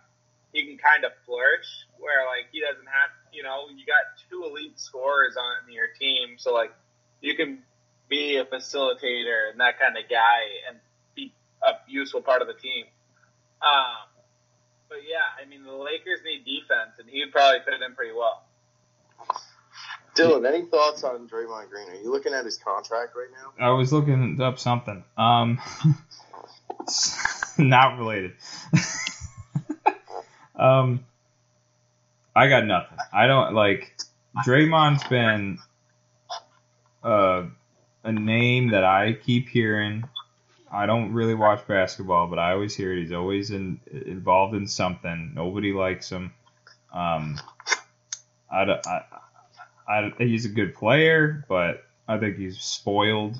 he 0.50 0.66
can 0.66 0.74
kind 0.74 1.06
of 1.06 1.14
flourish. 1.22 1.70
Where 2.02 2.26
like 2.26 2.50
he 2.50 2.58
doesn't 2.58 2.90
have, 2.90 3.14
you 3.32 3.42
know, 3.42 3.66
you 3.74 3.84
got 3.86 4.18
two 4.28 4.44
elite 4.44 4.78
scorers 4.78 5.36
on 5.36 5.72
your 5.72 5.86
team, 5.98 6.36
so 6.38 6.52
like 6.52 6.72
you 7.20 7.34
can 7.34 7.62
be 8.08 8.36
a 8.36 8.44
facilitator 8.44 9.50
and 9.50 9.60
that 9.60 9.78
kind 9.78 9.96
of 9.96 10.08
guy 10.10 10.68
and 10.68 10.78
be 11.14 11.32
a 11.62 11.72
useful 11.88 12.20
part 12.20 12.42
of 12.42 12.48
the 12.48 12.54
team. 12.54 12.84
Um, 13.62 14.08
but 14.88 14.98
yeah, 15.08 15.42
I 15.42 15.48
mean 15.48 15.64
the 15.64 15.72
Lakers 15.72 16.20
need 16.24 16.44
defense, 16.44 16.98
and 16.98 17.08
he 17.08 17.20
would 17.20 17.32
probably 17.32 17.60
fit 17.64 17.80
in 17.82 17.94
pretty 17.94 18.12
well. 18.12 18.44
Dylan, 20.16 20.46
any 20.46 20.66
thoughts 20.66 21.04
on 21.04 21.28
Draymond 21.28 21.70
Green? 21.70 21.88
Are 21.88 21.94
you 21.94 22.10
looking 22.10 22.34
at 22.34 22.44
his 22.44 22.58
contract 22.58 23.14
right 23.14 23.28
now? 23.32 23.64
I 23.64 23.70
was 23.70 23.92
looking 23.92 24.40
up 24.40 24.58
something. 24.58 25.04
Um, 25.16 25.60
not 27.58 27.98
related. 27.98 28.32
um, 30.56 31.04
I 32.34 32.48
got 32.48 32.66
nothing. 32.66 32.98
I 33.12 33.26
don't 33.26 33.54
like. 33.54 33.96
Draymond's 34.46 35.04
been 35.04 35.58
uh, 37.02 37.44
a 38.04 38.12
name 38.12 38.70
that 38.70 38.84
I 38.84 39.14
keep 39.14 39.48
hearing. 39.48 40.04
I 40.72 40.86
don't 40.86 41.12
really 41.12 41.34
watch 41.34 41.66
basketball, 41.66 42.28
but 42.28 42.38
I 42.38 42.52
always 42.52 42.76
hear 42.76 42.92
it. 42.92 43.00
He's 43.00 43.12
always 43.12 43.50
in, 43.50 43.80
involved 43.90 44.54
in 44.54 44.68
something. 44.68 45.32
Nobody 45.34 45.72
likes 45.72 46.10
him. 46.10 46.32
Um, 46.92 47.40
I, 48.50 48.78
I, 48.86 49.02
I, 49.88 50.12
he's 50.18 50.44
a 50.44 50.50
good 50.50 50.74
player, 50.74 51.44
but 51.48 51.84
I 52.06 52.18
think 52.18 52.36
he's 52.36 52.60
spoiled. 52.60 53.36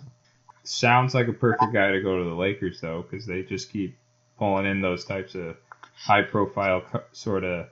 Sounds 0.65 1.15
like 1.15 1.29
a 1.29 1.33
perfect 1.33 1.73
guy 1.73 1.93
to 1.93 2.01
go 2.01 2.19
to 2.19 2.29
the 2.29 2.35
Lakers, 2.35 2.81
though, 2.81 3.03
because 3.03 3.27
they 3.27 3.43
just 3.43 3.73
keep 3.73 3.97
pulling 4.39 4.67
in 4.67 4.81
those 4.81 5.05
types 5.05 5.37
of 5.37 5.57
high 5.95 6.23
profile 6.23 6.83
sort 7.13 7.45
of 7.45 7.69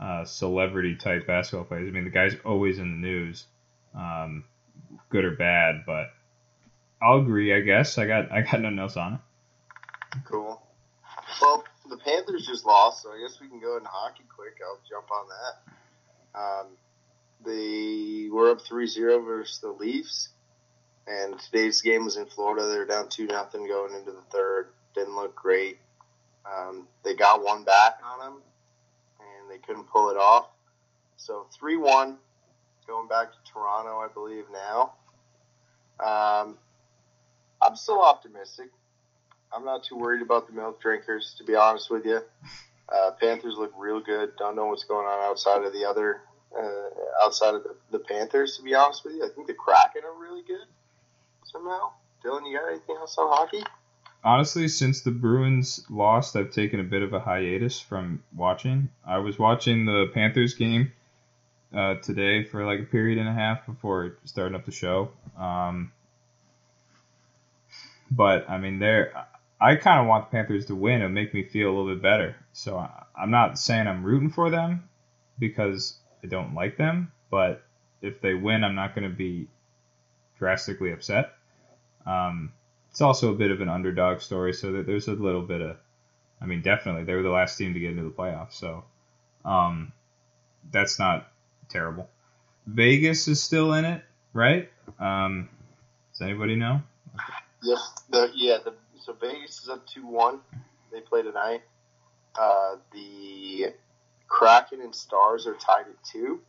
uh, 0.00 0.24
celebrity 0.24 0.96
type 0.96 1.26
basketball 1.26 1.64
players. 1.64 1.88
I 1.88 1.92
mean, 1.92 2.04
the 2.04 2.10
guy's 2.10 2.34
always 2.44 2.78
in 2.78 2.90
the 2.90 3.06
news, 3.08 3.44
um, 3.94 4.44
good 5.10 5.24
or 5.24 5.32
bad, 5.32 5.82
but 5.86 6.10
I'll 7.02 7.18
agree. 7.18 7.54
I 7.54 7.60
guess 7.60 7.98
I 7.98 8.06
got 8.06 8.32
I 8.32 8.42
got 8.42 8.60
nothing 8.60 8.78
else 8.78 8.96
on 8.96 9.14
it. 9.14 9.20
Cool. 10.24 10.60
Well, 11.40 11.64
the 11.88 11.96
Panthers 11.96 12.46
just 12.46 12.66
lost, 12.66 13.02
so 13.02 13.10
I 13.10 13.20
guess 13.20 13.40
we 13.40 13.48
can 13.48 13.60
go 13.60 13.76
into 13.76 13.88
hockey 13.88 14.24
quick. 14.34 14.58
I'll 14.64 14.80
jump 14.88 15.10
on 15.10 15.26
that. 15.28 16.40
Um, 16.40 16.66
they 17.44 18.28
were 18.30 18.50
up 18.50 18.60
3-0 18.60 19.24
versus 19.24 19.58
the 19.60 19.70
Leafs, 19.70 20.28
and 21.06 21.38
today's 21.38 21.80
game 21.80 22.04
was 22.04 22.16
in 22.16 22.26
Florida. 22.26 22.66
They 22.66 22.78
were 22.78 22.84
down 22.84 23.08
two 23.08 23.26
nothing 23.26 23.66
going 23.66 23.94
into 23.94 24.12
the 24.12 24.22
third. 24.30 24.68
Didn't 24.94 25.16
look 25.16 25.34
great. 25.34 25.78
Um, 26.44 26.86
they 27.04 27.14
got 27.14 27.42
one 27.42 27.64
back 27.64 27.98
on 28.04 28.18
them, 28.18 28.42
they 29.50 29.58
couldn't 29.58 29.84
pull 29.84 30.10
it 30.10 30.16
off. 30.16 30.46
So 31.16 31.46
3-1, 31.60 32.16
going 32.86 33.08
back 33.08 33.32
to 33.32 33.52
Toronto, 33.52 33.98
I 33.98 34.08
believe 34.12 34.44
now. 34.52 34.92
Um, 36.00 36.56
I'm 37.60 37.76
still 37.76 38.00
optimistic. 38.02 38.68
I'm 39.52 39.64
not 39.64 39.84
too 39.84 39.96
worried 39.96 40.22
about 40.22 40.46
the 40.46 40.52
milk 40.52 40.80
drinkers, 40.80 41.34
to 41.38 41.44
be 41.44 41.54
honest 41.54 41.90
with 41.90 42.04
you. 42.06 42.20
Uh, 42.88 43.10
Panthers 43.20 43.56
look 43.56 43.72
real 43.76 44.00
good. 44.00 44.30
Don't 44.38 44.56
know 44.56 44.66
what's 44.66 44.84
going 44.84 45.06
on 45.06 45.30
outside 45.30 45.62
of 45.64 45.72
the 45.72 45.84
other, 45.84 46.22
uh, 46.58 47.24
outside 47.24 47.54
of 47.54 47.62
the, 47.62 47.76
the, 47.92 47.98
Panthers, 47.98 48.56
to 48.56 48.62
be 48.62 48.74
honest 48.74 49.04
with 49.04 49.14
you. 49.14 49.24
I 49.24 49.28
think 49.28 49.46
the 49.46 49.54
Kraken 49.54 50.02
are 50.04 50.20
really 50.20 50.42
good 50.42 50.66
somehow. 51.44 51.92
Dylan, 52.24 52.48
you 52.48 52.58
got 52.58 52.68
anything 52.68 52.96
else 52.96 53.16
on 53.18 53.28
hockey? 53.28 53.62
Honestly, 54.22 54.68
since 54.68 55.00
the 55.00 55.10
Bruins 55.10 55.84
lost, 55.88 56.36
I've 56.36 56.50
taken 56.50 56.78
a 56.80 56.84
bit 56.84 57.02
of 57.02 57.14
a 57.14 57.20
hiatus 57.20 57.80
from 57.80 58.22
watching. 58.36 58.90
I 59.04 59.18
was 59.18 59.38
watching 59.38 59.86
the 59.86 60.10
Panthers 60.12 60.54
game 60.54 60.92
uh, 61.74 61.94
today 61.96 62.44
for 62.44 62.66
like 62.66 62.80
a 62.80 62.84
period 62.84 63.18
and 63.18 63.28
a 63.28 63.32
half 63.32 63.64
before 63.64 64.18
starting 64.24 64.54
up 64.54 64.66
the 64.66 64.72
show. 64.72 65.10
Um, 65.38 65.92
but 68.10 68.48
I 68.50 68.58
mean, 68.58 68.78
they're 68.78 69.12
I 69.60 69.76
kind 69.76 70.00
of 70.00 70.06
want 70.06 70.30
the 70.30 70.36
Panthers 70.36 70.66
to 70.66 70.74
win. 70.74 71.02
and 71.02 71.14
make 71.14 71.34
me 71.34 71.44
feel 71.44 71.68
a 71.68 71.72
little 71.74 71.94
bit 71.94 72.02
better. 72.02 72.36
So 72.52 72.76
I, 72.76 73.04
I'm 73.16 73.30
not 73.30 73.58
saying 73.58 73.86
I'm 73.86 74.04
rooting 74.04 74.30
for 74.30 74.50
them 74.50 74.88
because 75.38 75.96
I 76.22 76.26
don't 76.26 76.54
like 76.54 76.76
them, 76.76 77.12
but 77.30 77.62
if 78.02 78.20
they 78.20 78.34
win, 78.34 78.64
I'm 78.64 78.74
not 78.74 78.94
going 78.94 79.08
to 79.08 79.14
be 79.14 79.48
drastically 80.38 80.92
upset. 80.92 81.32
Um, 82.06 82.52
it's 82.90 83.00
also 83.00 83.30
a 83.32 83.36
bit 83.36 83.50
of 83.50 83.60
an 83.60 83.68
underdog 83.68 84.20
story, 84.20 84.52
so 84.52 84.82
there's 84.82 85.08
a 85.08 85.12
little 85.12 85.42
bit 85.42 85.60
of, 85.60 85.76
I 86.40 86.46
mean, 86.46 86.62
definitely 86.62 87.04
they 87.04 87.14
were 87.14 87.22
the 87.22 87.30
last 87.30 87.56
team 87.56 87.74
to 87.74 87.80
get 87.80 87.90
into 87.90 88.02
the 88.04 88.10
playoffs, 88.10 88.54
so 88.54 88.84
um, 89.44 89.92
that's 90.70 90.98
not 90.98 91.30
terrible. 91.68 92.08
Vegas 92.66 93.28
is 93.28 93.42
still 93.42 93.72
in 93.74 93.84
it, 93.84 94.02
right? 94.32 94.70
Um, 94.98 95.48
does 96.12 96.22
anybody 96.22 96.56
know? 96.56 96.82
Yes, 97.62 97.92
The, 98.10 98.30
yeah. 98.34 98.58
The, 98.64 98.74
so 99.00 99.12
Vegas 99.14 99.62
is 99.62 99.68
up 99.68 99.86
two 99.86 100.06
one. 100.06 100.40
They 100.92 101.00
play 101.00 101.22
tonight. 101.22 101.62
Uh, 102.38 102.76
the 102.92 103.72
Kraken 104.28 104.80
and 104.80 104.94
Stars 104.94 105.46
are 105.46 105.54
tied 105.54 105.86
at 105.86 106.04
two, 106.04 106.40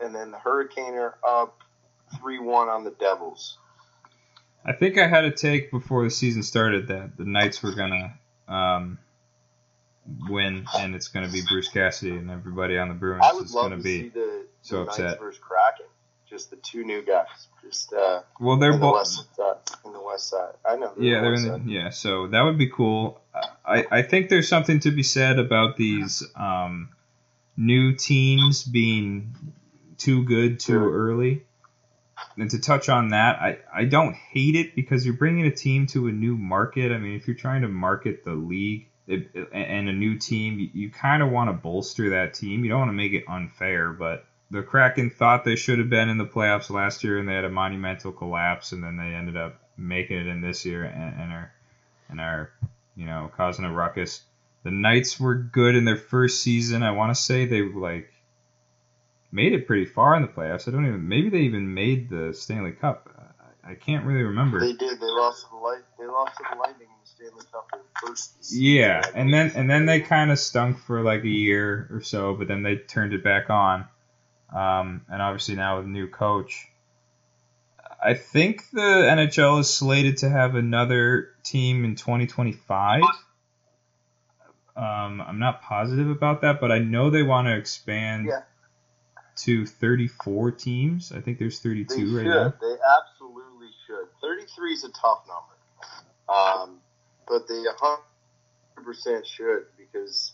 and 0.00 0.14
then 0.14 0.30
the 0.30 0.38
Hurricane 0.38 0.94
are 0.94 1.14
up 1.26 1.58
three 2.18 2.38
one 2.38 2.68
on 2.68 2.84
the 2.84 2.90
Devils. 2.92 3.58
I 4.64 4.72
think 4.72 4.98
I 4.98 5.06
had 5.06 5.24
a 5.24 5.30
take 5.30 5.70
before 5.70 6.04
the 6.04 6.10
season 6.10 6.42
started 6.42 6.88
that 6.88 7.16
the 7.16 7.24
Knights 7.24 7.62
were 7.62 7.74
gonna 7.74 8.14
um, 8.48 8.98
win, 10.28 10.66
and 10.78 10.94
it's 10.94 11.08
gonna 11.08 11.30
be 11.30 11.42
Bruce 11.48 11.68
Cassidy 11.68 12.16
and 12.16 12.30
everybody 12.30 12.78
on 12.78 12.88
the 12.88 12.94
Bruins 12.94 13.24
is 13.42 13.52
gonna 13.52 13.76
be 13.76 14.08
the, 14.08 14.46
so 14.62 14.76
the 14.76 14.90
upset. 14.90 15.04
Knights 15.04 15.20
versus 15.20 15.40
Kraken 15.40 15.86
just 16.34 16.50
the 16.50 16.56
two 16.56 16.84
new 16.84 17.02
guys. 17.02 17.26
Just 17.62 17.92
uh, 17.92 18.22
well, 18.40 18.58
they're 18.58 18.76
both 18.76 19.24
the 19.36 19.56
in 19.84 19.92
the 19.92 20.00
west 20.00 20.28
side. 20.28 20.54
I 20.64 20.76
know. 20.76 20.92
They're 20.96 21.04
yeah, 21.04 21.14
the 21.16 21.22
they're 21.22 21.34
in 21.34 21.64
the, 21.66 21.70
yeah. 21.70 21.90
So 21.90 22.26
that 22.28 22.42
would 22.42 22.58
be 22.58 22.68
cool. 22.68 23.20
I 23.64 23.84
I 23.90 24.02
think 24.02 24.28
there's 24.28 24.48
something 24.48 24.80
to 24.80 24.90
be 24.90 25.02
said 25.02 25.38
about 25.38 25.76
these 25.76 26.22
um, 26.34 26.90
new 27.56 27.94
teams 27.94 28.64
being 28.64 29.34
too 29.96 30.24
good 30.24 30.60
too 30.60 30.92
early. 30.92 31.44
And 32.36 32.50
to 32.50 32.60
touch 32.60 32.88
on 32.88 33.08
that, 33.08 33.40
I, 33.40 33.58
I 33.72 33.84
don't 33.84 34.14
hate 34.14 34.56
it 34.56 34.74
because 34.74 35.04
you're 35.04 35.16
bringing 35.16 35.46
a 35.46 35.54
team 35.54 35.86
to 35.88 36.08
a 36.08 36.12
new 36.12 36.36
market. 36.36 36.92
I 36.92 36.98
mean, 36.98 37.16
if 37.16 37.26
you're 37.26 37.36
trying 37.36 37.62
to 37.62 37.68
market 37.68 38.24
the 38.24 38.34
league 38.34 38.88
it, 39.06 39.28
and 39.52 39.88
a 39.88 39.92
new 39.92 40.18
team, 40.18 40.58
you, 40.58 40.70
you 40.72 40.90
kind 40.90 41.22
of 41.22 41.30
want 41.30 41.48
to 41.48 41.52
bolster 41.52 42.10
that 42.10 42.34
team. 42.34 42.64
You 42.64 42.70
don't 42.70 42.80
want 42.80 42.88
to 42.90 42.94
make 42.94 43.12
it 43.12 43.24
unfair, 43.28 43.92
but 43.92 44.24
the 44.50 44.62
Kraken 44.62 45.10
thought 45.10 45.44
they 45.44 45.56
should 45.56 45.78
have 45.78 45.90
been 45.90 46.08
in 46.08 46.18
the 46.18 46.26
playoffs 46.26 46.70
last 46.70 47.04
year, 47.04 47.18
and 47.18 47.28
they 47.28 47.34
had 47.34 47.44
a 47.44 47.50
monumental 47.50 48.12
collapse, 48.12 48.72
and 48.72 48.82
then 48.82 48.96
they 48.96 49.14
ended 49.14 49.36
up 49.36 49.60
making 49.76 50.16
it 50.18 50.26
in 50.26 50.40
this 50.40 50.64
year 50.64 50.84
and, 50.84 51.20
and 51.20 51.32
are 51.32 51.52
and 52.08 52.20
are 52.20 52.50
you 52.96 53.06
know 53.06 53.30
causing 53.36 53.64
a 53.64 53.72
ruckus. 53.72 54.22
The 54.62 54.70
Knights 54.70 55.20
were 55.20 55.34
good 55.34 55.74
in 55.74 55.84
their 55.84 55.96
first 55.96 56.40
season. 56.40 56.82
I 56.82 56.92
want 56.92 57.14
to 57.14 57.20
say 57.20 57.44
they 57.44 57.62
like 57.62 58.10
made 59.34 59.52
it 59.52 59.66
pretty 59.66 59.84
far 59.84 60.14
in 60.14 60.22
the 60.22 60.28
playoffs. 60.28 60.68
I 60.68 60.70
don't 60.70 60.86
even 60.86 61.08
maybe 61.08 61.28
they 61.28 61.40
even 61.40 61.74
made 61.74 62.08
the 62.08 62.32
Stanley 62.32 62.72
Cup. 62.72 63.10
I, 63.64 63.72
I 63.72 63.74
can't 63.74 64.06
really 64.06 64.22
remember. 64.22 64.60
They 64.60 64.72
did. 64.72 65.00
They 65.00 65.06
lost 65.06 65.42
to 65.42 65.48
the 65.50 65.56
light. 65.56 65.82
They 65.98 66.06
lost 66.06 66.36
to 66.38 66.44
the 66.50 66.58
Lightning 66.58 66.88
in 66.88 66.94
the 67.02 67.08
Stanley 67.08 67.44
Cup 67.52 67.68
in 67.72 67.80
the 67.80 68.06
first. 68.06 68.44
Season. 68.44 68.64
Yeah, 68.64 69.02
and 69.14 69.34
then 69.34 69.52
and 69.56 69.68
then 69.68 69.86
they 69.86 70.00
kind 70.00 70.30
of 70.30 70.38
stunk 70.38 70.78
for 70.78 71.02
like 71.02 71.24
a 71.24 71.28
year 71.28 71.88
or 71.90 72.00
so, 72.00 72.34
but 72.34 72.46
then 72.46 72.62
they 72.62 72.76
turned 72.76 73.12
it 73.12 73.24
back 73.24 73.50
on. 73.50 73.86
Um, 74.54 75.02
and 75.08 75.20
obviously 75.20 75.56
now 75.56 75.78
with 75.78 75.86
a 75.86 75.88
new 75.88 76.08
coach. 76.08 76.68
I 78.02 78.14
think 78.14 78.70
the 78.70 78.80
NHL 78.80 79.60
is 79.60 79.72
slated 79.72 80.18
to 80.18 80.28
have 80.28 80.54
another 80.54 81.30
team 81.42 81.84
in 81.86 81.96
2025. 81.96 83.02
Um, 84.76 85.22
I'm 85.22 85.38
not 85.38 85.62
positive 85.62 86.10
about 86.10 86.42
that, 86.42 86.60
but 86.60 86.70
I 86.70 86.80
know 86.80 87.08
they 87.08 87.22
want 87.22 87.48
to 87.48 87.56
expand 87.56 88.26
yeah. 88.26 88.42
To 89.36 89.66
34 89.66 90.52
teams. 90.52 91.12
I 91.12 91.20
think 91.20 91.38
there's 91.38 91.58
32 91.60 91.94
they 91.94 92.02
right 92.02 92.24
should. 92.24 92.30
now. 92.30 92.54
They 92.60 92.76
absolutely 92.98 93.68
should. 93.86 94.06
33 94.20 94.72
is 94.72 94.84
a 94.84 94.90
tough 94.90 95.24
number, 95.28 95.54
um, 96.28 96.78
but 97.26 97.48
they 97.48 97.62
100% 98.78 99.26
should 99.26 99.64
because 99.76 100.32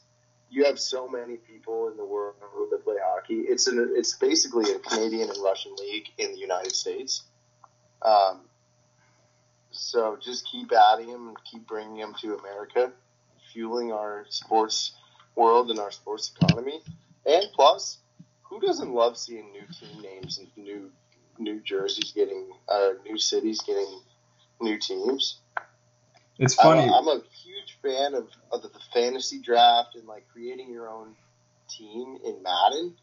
you 0.50 0.64
have 0.64 0.78
so 0.78 1.09
many 1.09 1.37
people 1.37 1.88
in 1.88 1.97
the 1.97 2.04
world 2.04 2.35
that 2.71 2.85
play 2.85 2.97
hockey. 3.02 3.40
It's 3.40 3.66
an 3.69 3.92
it's 3.95 4.14
basically 4.16 4.73
a 4.73 4.78
Canadian 4.78 5.30
and 5.30 5.38
Russian 5.42 5.75
league 5.76 6.09
in 6.19 6.33
the 6.33 6.38
United 6.38 6.73
States. 6.73 7.23
Um, 8.02 8.40
so 9.71 10.19
just 10.21 10.49
keep 10.50 10.73
adding 10.73 11.12
them 11.12 11.28
and 11.28 11.37
keep 11.45 11.66
bringing 11.66 11.99
them 11.99 12.14
to 12.21 12.37
America, 12.37 12.92
fueling 13.52 13.92
our 13.92 14.26
sports 14.28 14.92
world 15.37 15.71
and 15.71 15.78
our 15.78 15.90
sports 15.92 16.33
economy. 16.37 16.80
And 17.26 17.45
plus, 17.54 17.99
who 18.50 18.61
doesn't 18.61 18.92
love 18.92 19.16
seeing 19.16 19.52
new 19.52 19.62
team 19.78 20.02
names 20.02 20.38
and 20.38 20.49
new 20.57 20.90
new 21.38 21.61
jerseys 21.61 22.12
getting, 22.12 22.50
uh, 22.69 22.90
new 23.07 23.16
cities 23.16 23.62
getting 23.62 24.00
new 24.61 24.78
teams. 24.78 25.38
It's 26.38 26.54
funny. 26.54 26.83
I'm, 26.83 26.92
I'm 26.92 27.09
a 27.09 27.23
huge 27.42 27.78
fan 27.83 28.14
of, 28.14 28.28
of 28.52 28.62
the, 28.62 28.71
fantasy 28.92 29.40
draft 29.40 29.95
and 29.95 30.07
like 30.07 30.26
creating 30.33 30.71
your 30.71 30.88
own 30.88 31.14
team 31.69 32.19
in 32.25 32.42
Madden. 32.42 32.95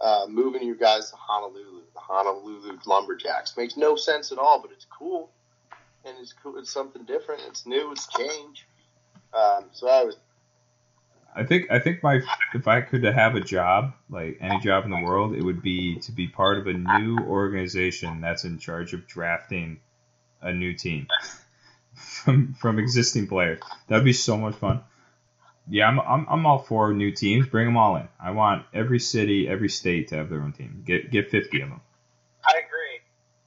Uh, 0.00 0.26
moving 0.28 0.62
you 0.62 0.74
guys 0.74 1.10
to 1.10 1.16
Honolulu, 1.16 1.82
the 1.94 2.00
Honolulu 2.00 2.78
Lumberjacks 2.86 3.56
makes 3.56 3.76
no 3.76 3.96
sense 3.96 4.32
at 4.32 4.38
all, 4.38 4.60
but 4.60 4.70
it's 4.72 4.86
cool 4.86 5.30
and 6.04 6.16
it's 6.20 6.32
cool. 6.42 6.58
It's 6.58 6.72
something 6.72 7.04
different. 7.04 7.42
It's 7.48 7.66
new. 7.66 7.92
It's 7.92 8.06
change. 8.08 8.66
Um, 9.34 9.66
so 9.72 9.88
I 9.88 10.04
was 10.04 10.16
I 11.34 11.44
think 11.44 11.70
I 11.70 11.78
think 11.78 12.02
my 12.02 12.22
if 12.54 12.66
I 12.66 12.80
could 12.80 13.04
have 13.04 13.34
a 13.34 13.40
job 13.40 13.92
like 14.08 14.38
any 14.40 14.58
job 14.60 14.84
in 14.84 14.90
the 14.90 15.02
world, 15.02 15.34
it 15.34 15.42
would 15.42 15.62
be 15.62 15.96
to 16.00 16.12
be 16.12 16.26
part 16.28 16.58
of 16.58 16.66
a 16.66 16.72
new 16.72 17.18
organization 17.18 18.20
that's 18.22 18.44
in 18.44 18.58
charge 18.58 18.94
of 18.94 19.06
drafting 19.06 19.80
a 20.40 20.52
new 20.52 20.72
team 20.74 21.08
from 21.94 22.54
from 22.54 22.78
existing 22.78 23.26
players. 23.26 23.60
That'd 23.88 24.04
be 24.04 24.14
so 24.14 24.36
much 24.36 24.54
fun. 24.56 24.82
Yeah, 25.68 25.88
I'm, 25.88 25.98
I'm, 26.00 26.26
I'm 26.30 26.46
all 26.46 26.60
for 26.60 26.92
new 26.92 27.10
teams. 27.10 27.48
Bring 27.48 27.66
them 27.66 27.76
all 27.76 27.96
in. 27.96 28.08
I 28.20 28.30
want 28.30 28.64
every 28.72 29.00
city, 29.00 29.48
every 29.48 29.68
state 29.68 30.08
to 30.08 30.16
have 30.16 30.30
their 30.30 30.40
own 30.40 30.52
team. 30.52 30.84
Get 30.86 31.10
get 31.10 31.30
50 31.30 31.60
of 31.60 31.68
them. 31.70 31.80
I 32.46 32.60
agree. 32.64 33.00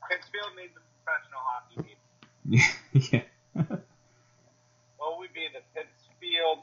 Pittsfield 0.10 0.52
needs 0.58 0.74
a 0.76 0.84
professional 1.02 1.40
hockey 1.42 1.98
team. 2.46 2.62
yeah. 3.56 3.78
What 4.98 5.18
would 5.18 5.34
be 5.34 5.48
the 5.54 5.62
Pittsfield 5.74 6.60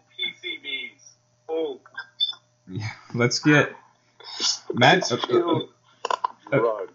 Yeah. 2.69 2.89
Let's 3.15 3.39
get 3.39 3.73
Matt. 4.73 5.11
uh, 5.13 5.17
uh, 5.17 6.57
uh, 6.57 6.87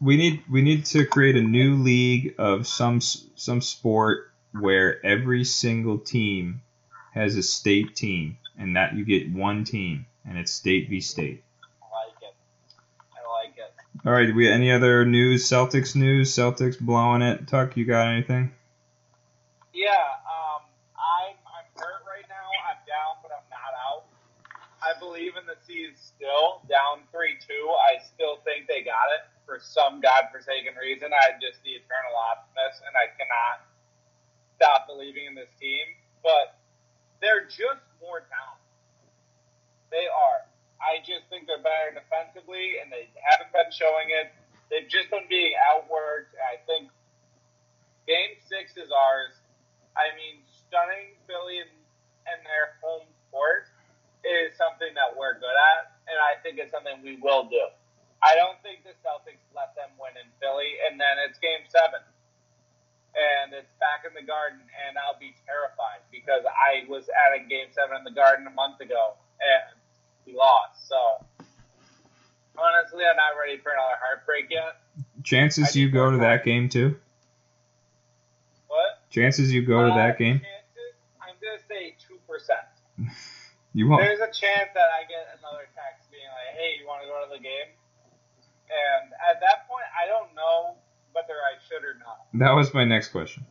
we 0.00 0.16
need 0.16 0.42
we 0.50 0.62
need 0.62 0.84
to 0.86 1.04
create 1.04 1.36
a 1.36 1.42
new 1.42 1.76
league 1.76 2.34
of 2.38 2.66
some 2.66 3.00
some 3.00 3.60
sport 3.60 4.30
where 4.52 5.04
every 5.04 5.44
single 5.44 5.98
team 5.98 6.62
has 7.12 7.36
a 7.36 7.42
state 7.42 7.96
team, 7.96 8.38
and 8.58 8.76
that 8.76 8.94
you 8.94 9.04
get 9.04 9.30
one 9.32 9.64
team, 9.64 10.06
and 10.28 10.38
it's 10.38 10.52
state 10.52 10.88
v 10.88 11.00
state. 11.00 11.42
I 11.82 12.06
like 12.06 12.22
it. 12.22 12.34
I 13.12 13.42
like 13.42 13.56
it. 13.56 13.72
All 14.06 14.12
right. 14.12 14.34
We 14.34 14.48
any 14.48 14.70
other 14.70 15.04
news? 15.04 15.48
Celtics 15.48 15.96
news. 15.96 16.32
Celtics 16.32 16.78
blowing 16.78 17.22
it. 17.22 17.48
Tuck, 17.48 17.76
you 17.76 17.84
got 17.84 18.08
anything? 18.08 18.52
Yeah, 19.72 19.90
um, 19.90 20.62
I'm 20.96 21.36
I'm 21.44 21.68
hurt 21.76 22.02
right 22.06 22.24
now. 22.28 22.48
I'm 22.70 22.80
down, 22.86 23.16
but 23.22 23.32
I'm 23.32 23.44
not 23.50 23.72
out. 23.76 24.04
I 24.80 24.95
believe 25.06 25.38
in 25.38 25.46
the 25.46 25.54
C's 25.62 25.94
still. 25.94 26.66
Down 26.66 27.06
three 27.14 27.38
two. 27.38 27.64
I 27.86 28.02
still 28.02 28.42
think 28.42 28.66
they 28.66 28.82
got 28.82 29.14
it 29.14 29.30
for 29.46 29.62
some 29.62 30.02
godforsaken 30.02 30.74
reason. 30.74 31.14
I'm 31.14 31.38
just 31.38 31.62
the 31.62 31.78
eternal 31.78 32.18
optimist, 32.18 32.82
and 32.82 32.94
I 32.98 33.06
cannot 33.14 33.62
stop 34.58 34.90
believing 34.90 35.30
in 35.30 35.38
this 35.38 35.50
team. 35.62 35.86
But 36.26 36.58
they're 37.22 37.46
just 37.46 37.86
more 38.02 38.26
talented. 38.26 38.66
They 39.94 40.10
are. 40.10 40.42
I 40.82 40.98
just 41.06 41.30
think 41.30 41.46
they're 41.46 41.62
better 41.62 41.94
defensively, 41.94 42.82
and 42.82 42.90
they 42.90 43.06
haven't 43.22 43.54
been 43.54 43.70
showing 43.70 44.10
it. 44.10 44.34
They've 44.68 44.90
just 44.90 45.08
been 45.14 45.30
being 45.30 45.54
outworked. 45.70 46.34
I 46.42 46.58
think 46.66 46.90
Game 48.10 48.34
six 48.50 48.74
is 48.74 48.90
ours. 48.90 49.38
I 49.94 50.10
mean, 50.18 50.42
stunning 50.66 51.14
Philly 51.26 51.62
in, 51.62 51.70
in 52.28 52.38
their 52.42 52.76
home 52.82 53.06
court 53.30 53.70
is 54.26 54.56
something 54.58 54.90
that 54.98 55.14
we're 55.14 55.38
good 55.38 55.54
at, 55.76 55.94
and 56.10 56.18
I 56.18 56.34
think 56.42 56.58
it's 56.58 56.74
something 56.74 56.98
we 57.02 57.16
will 57.22 57.46
do. 57.46 57.62
I 58.22 58.34
don't 58.34 58.58
think 58.66 58.82
the 58.82 58.96
Celtics 59.06 59.38
let 59.54 59.76
them 59.78 59.92
win 60.00 60.12
in 60.18 60.26
Philly, 60.42 60.76
and 60.88 60.98
then 60.98 61.16
it's 61.28 61.38
game 61.38 61.62
seven. 61.70 62.02
And 63.16 63.54
it's 63.56 63.70
back 63.80 64.04
in 64.04 64.12
the 64.12 64.26
garden, 64.26 64.60
and 64.60 64.98
I'll 65.00 65.16
be 65.16 65.32
terrified 65.48 66.04
because 66.12 66.44
I 66.44 66.84
was 66.84 67.08
at 67.08 67.32
a 67.38 67.40
game 67.48 67.72
seven 67.72 67.96
in 67.96 68.04
the 68.04 68.12
garden 68.12 68.44
a 68.46 68.52
month 68.52 68.80
ago, 68.84 69.16
and 69.40 69.72
we 70.28 70.36
lost. 70.36 70.84
So, 70.88 71.24
honestly, 72.58 73.04
I'm 73.08 73.16
not 73.16 73.38
ready 73.40 73.56
for 73.56 73.72
another 73.72 73.96
heartbreak 74.02 74.50
yet. 74.50 74.80
Chances 75.24 75.74
you 75.74 75.88
go 75.90 76.10
to 76.10 76.18
that 76.18 76.44
game 76.44 76.68
too. 76.68 76.96
What? 78.68 79.00
Chances 79.10 79.52
you 79.52 79.62
go 79.64 79.86
to 79.86 79.92
Uh, 79.92 79.96
that 79.96 80.18
game. 80.18 80.40
chances, 80.40 80.94
I'm 81.20 81.36
going 81.40 81.56
to 81.58 81.64
say 81.68 81.94
2%. 82.04 82.18
You 83.76 83.92
won't. 83.92 84.00
There's 84.00 84.24
a 84.24 84.32
chance 84.32 84.72
that 84.72 84.88
I 84.88 85.04
get 85.04 85.36
another 85.36 85.68
text 85.76 86.08
being 86.08 86.24
like, 86.32 86.56
"Hey, 86.56 86.80
you 86.80 86.88
want 86.88 87.04
to 87.04 87.08
go 87.12 87.20
to 87.20 87.28
the 87.28 87.44
game?" 87.44 87.76
And 88.72 89.12
at 89.20 89.36
that 89.44 89.68
point, 89.68 89.84
I 89.92 90.08
don't 90.08 90.32
know 90.32 90.80
whether 91.12 91.36
I 91.36 91.60
should 91.68 91.84
or 91.84 92.00
not. 92.00 92.24
That 92.40 92.56
was 92.56 92.72
my 92.72 92.88
next 92.88 93.12
question. 93.12 93.44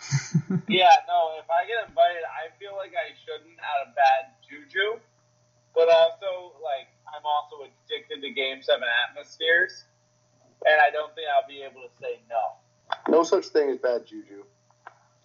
Yeah, 0.68 0.92
no. 1.08 1.36
If 1.40 1.48
I 1.48 1.64
get 1.68 1.88
invited, 1.88 2.24
I 2.24 2.52
feel 2.58 2.72
like 2.76 2.92
I 2.96 3.12
shouldn't 3.24 3.56
out 3.60 3.88
of 3.88 3.94
bad 3.94 4.32
juju, 4.44 5.00
but 5.74 5.88
also 5.88 6.56
like 6.64 6.88
I'm 7.04 7.24
also 7.24 7.68
addicted 7.68 8.24
to 8.24 8.30
Game 8.32 8.62
Seven 8.64 8.88
atmospheres, 8.88 9.84
and 10.64 10.80
I 10.80 10.88
don't 10.88 11.14
think 11.14 11.28
I'll 11.28 11.48
be 11.48 11.60
able 11.60 11.84
to 11.84 11.92
say 12.00 12.20
no. 12.32 12.56
No 13.12 13.22
such 13.24 13.52
thing 13.52 13.70
as 13.70 13.78
bad 13.78 14.06
juju. 14.06 14.44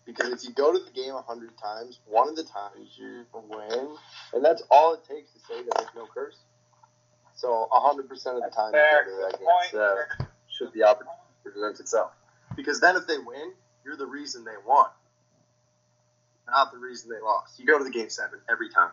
Because 0.05 0.29
if 0.31 0.43
you 0.43 0.51
go 0.51 0.71
to 0.73 0.79
the 0.79 0.91
game 0.91 1.13
a 1.13 1.21
hundred 1.21 1.51
times, 1.57 1.99
one 2.05 2.27
of 2.27 2.35
the 2.35 2.43
times 2.43 2.97
you 2.97 3.25
win, 3.33 3.95
and 4.33 4.43
that's 4.43 4.63
all 4.71 4.93
it 4.93 5.01
takes 5.07 5.31
to 5.33 5.39
say 5.39 5.63
that 5.63 5.73
there's 5.77 5.95
no 5.95 6.07
curse. 6.13 6.37
So 7.35 7.67
a 7.71 7.79
hundred 7.79 8.09
percent 8.09 8.37
of 8.37 8.43
the 8.43 8.49
time 8.49 8.73
you 8.73 8.79
go 8.79 9.27
to 9.27 9.31
that 9.31 9.39
game, 9.39 9.79
uh, 9.79 10.25
should 10.49 10.73
the 10.73 10.83
opportunity 10.83 11.17
present 11.43 11.79
itself. 11.79 12.11
Because 12.55 12.79
then 12.81 12.95
if 12.95 13.07
they 13.07 13.17
win, 13.17 13.53
you're 13.85 13.97
the 13.97 14.05
reason 14.05 14.43
they 14.43 14.51
won, 14.65 14.87
not 16.47 16.71
the 16.71 16.77
reason 16.79 17.09
they 17.09 17.21
lost. 17.21 17.59
You 17.59 17.65
go 17.65 17.77
to 17.77 17.83
the 17.83 17.91
game 17.91 18.09
seven 18.09 18.39
every 18.49 18.69
time. 18.69 18.91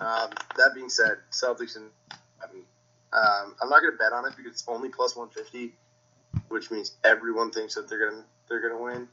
Um, 0.00 0.30
that 0.56 0.72
being 0.74 0.88
said, 0.90 1.18
Celtics 1.30 1.76
and 1.76 1.90
I 2.10 2.52
mean, 2.52 2.64
um, 3.12 3.54
I'm 3.60 3.68
not 3.68 3.80
going 3.80 3.92
to 3.92 3.98
bet 3.98 4.12
on 4.12 4.26
it 4.26 4.34
because 4.36 4.52
it's 4.52 4.64
only 4.68 4.88
plus 4.90 5.16
150 5.16 5.74
which 6.48 6.70
means 6.70 6.96
everyone 7.04 7.50
thinks 7.50 7.74
that 7.74 7.88
they're 7.88 8.10
gonna 8.10 8.24
they're 8.48 8.60
gonna 8.60 8.82
win, 8.82 9.08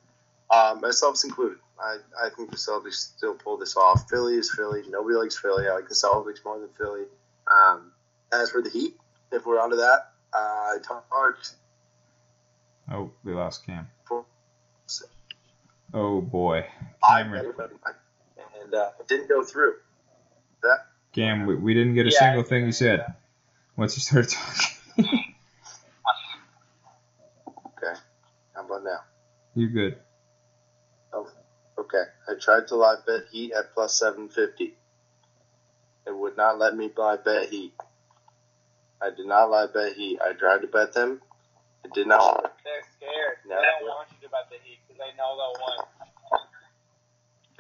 um, 0.50 0.82
myself 0.82 1.20
included. 1.24 1.58
I, 1.80 1.98
I 2.22 2.30
think 2.30 2.52
the 2.52 2.58
Celtics 2.58 2.94
still 3.18 3.34
pull 3.36 3.58
this 3.58 3.76
off. 3.76 4.10
Philly 4.10 4.36
is 4.36 4.52
Philly. 4.56 4.84
Nobody 4.90 5.16
likes 5.16 5.38
Philly. 5.38 5.68
I 5.68 5.74
like 5.74 5.90
the 5.90 5.96
Celtics 5.96 6.44
more 6.46 6.60
than 6.60 6.70
Philly. 6.78 7.04
Um, 7.52 7.92
as 8.32 8.50
for 8.52 8.62
the 8.62 8.70
Heat, 8.70 8.96
if 9.32 9.46
we're 9.46 9.60
onto 9.60 9.76
that, 9.78 10.12
uh, 10.34 10.80
talked 10.80 11.56
Oh, 12.92 13.12
we 13.24 13.34
lost 13.34 13.66
Cam. 13.66 13.88
Oh 15.94 16.22
boy, 16.22 16.66
five 17.02 17.26
Cameron. 17.26 17.54
and 18.64 18.74
uh, 18.74 18.90
it 19.00 19.08
didn't 19.08 19.30
go 19.30 19.44
through. 19.44 19.76
That 20.62 20.88
Cam, 21.14 21.46
we, 21.46 21.56
we 21.56 21.74
didn't 21.74 21.96
get 21.96 22.06
a 22.06 22.12
Yeah, 22.12 22.20
single 22.20 22.44
thing 22.44 22.66
you 22.66 22.72
said 22.72 23.06
once 23.78 23.96
you 23.96 24.02
started 24.02 24.30
talking. 24.32 25.36
okay. 27.78 28.00
How 28.56 28.66
about 28.66 28.84
now? 28.84 29.00
You're 29.56 29.70
good. 29.70 29.98
Okay. 31.78 32.04
I 32.28 32.34
tried 32.40 32.68
to 32.70 32.76
live 32.76 33.06
bet 33.06 33.24
Heat 33.32 33.54
at 33.54 33.74
plus 33.74 34.00
750. 34.00 34.74
It 36.08 36.16
would 36.16 36.38
not 36.38 36.60
let 36.60 36.76
me 36.76 36.92
live 36.96 37.24
bet 37.24 37.50
Heat. 37.50 37.74
I 39.02 39.10
did 39.10 39.26
not 39.28 39.50
live 39.50 39.74
bet 39.74 39.94
Heat. 39.94 40.20
I 40.22 40.34
tried 40.34 40.62
to 40.62 40.68
bet 40.68 40.94
them. 40.94 41.22
It 41.84 41.94
did 41.94 42.08
not 42.08 42.44
work. 42.44 42.54
They're 42.64 42.82
scared. 42.98 43.38
No. 43.48 43.56
They 43.56 43.62
don't 43.62 43.84
want 43.88 44.08
you 44.12 44.28
to 44.28 44.32
bet 44.32 44.50
the 44.50 44.58
Heat 44.64 44.80
because 44.88 45.00
they 45.00 45.16
know 45.18 45.38
they'll 45.38 45.54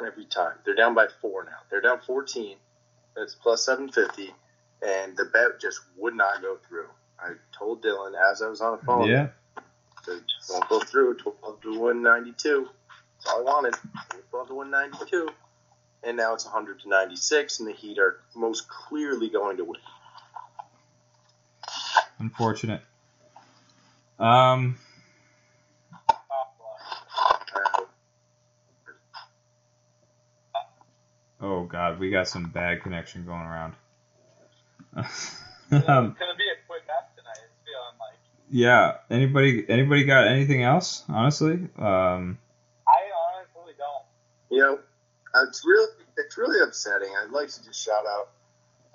win. 0.01 0.07
every 0.11 0.25
time. 0.25 0.53
They're 0.65 0.75
down 0.75 0.95
by 0.95 1.07
four 1.21 1.43
now. 1.43 1.59
They're 1.69 1.81
down 1.81 1.99
14. 2.05 2.57
It's 3.17 3.35
plus 3.35 3.65
750. 3.65 4.33
And 4.85 5.15
the 5.15 5.25
bet 5.25 5.61
just 5.61 5.79
would 5.97 6.15
not 6.15 6.41
go 6.41 6.57
through. 6.67 6.87
I 7.19 7.33
told 7.57 7.83
Dylan 7.83 8.13
as 8.31 8.41
I 8.41 8.49
was 8.49 8.61
on 8.61 8.77
the 8.77 8.83
phone. 8.85 9.09
Yeah. 9.09 9.27
It 10.07 10.23
won't 10.49 10.69
go 10.69 10.79
through. 10.79 11.17
12 11.17 11.61
to 11.61 11.69
192. 11.79 12.67
That's 13.17 13.33
all 13.33 13.39
I 13.39 13.43
wanted. 13.43 13.75
12 14.29 14.47
to 14.49 14.53
192. 14.53 15.29
And 16.03 16.17
now 16.17 16.33
it's 16.33 16.45
100 16.45 16.81
to 16.81 16.89
96, 16.89 17.59
and 17.59 17.67
the 17.67 17.73
Heat 17.73 17.97
are 17.97 18.17
most 18.35 18.67
clearly 18.69 19.29
going 19.29 19.57
to 19.57 19.63
win. 19.65 19.81
Unfortunate. 22.19 22.81
Um. 24.19 24.77
Top 26.07 26.55
luck. 26.59 27.89
Oh 31.41 31.63
God, 31.65 31.99
we 31.99 32.09
got 32.11 32.27
some 32.27 32.49
bad 32.49 32.81
connection 32.81 33.25
going 33.25 33.41
around. 33.41 33.73
um, 34.95 35.03
It's 35.03 35.85
gonna 35.85 35.91
be 36.37 36.47
a 36.47 36.57
quick 36.67 36.83
up 36.97 37.13
tonight. 37.15 37.43
It's 37.43 37.59
feeling 37.65 37.97
like. 37.99 38.15
Yeah. 38.49 38.97
Anybody? 39.09 39.65
Anybody 39.67 40.03
got 40.05 40.27
anything 40.27 40.63
else? 40.63 41.03
Honestly. 41.09 41.53
Um. 41.77 42.37
I 42.87 43.01
honestly 43.37 43.73
don't. 43.77 44.03
you 44.49 44.59
know, 44.59 44.79
it's 45.47 45.63
really 45.65 45.87
it's 46.17 46.37
really 46.37 46.61
upsetting. 46.61 47.09
I'd 47.21 47.31
like 47.31 47.49
to 47.49 47.63
just 47.63 47.83
shout 47.83 48.05
out. 48.07 48.29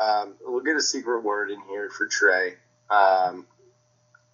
Um, 0.00 0.34
we'll 0.42 0.62
get 0.62 0.76
a 0.76 0.82
secret 0.82 1.20
word 1.22 1.50
in 1.50 1.60
here 1.68 1.90
for 1.90 2.06
Trey. 2.06 2.54
Um, 2.88 3.46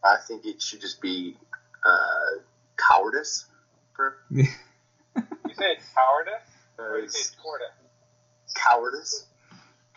I 0.05 0.17
think 0.27 0.47
it 0.47 0.63
should 0.63 0.81
just 0.81 1.01
be 1.01 1.37
uh, 1.85 2.41
cowardice. 2.77 3.47
For, 3.95 4.17
You 4.31 4.45
say 5.55 5.79
cowardice? 5.95 6.43
Or 6.79 6.99
you 6.99 7.09
say 7.09 7.35
tortoise? 7.43 7.69
cowardice. 8.55 9.27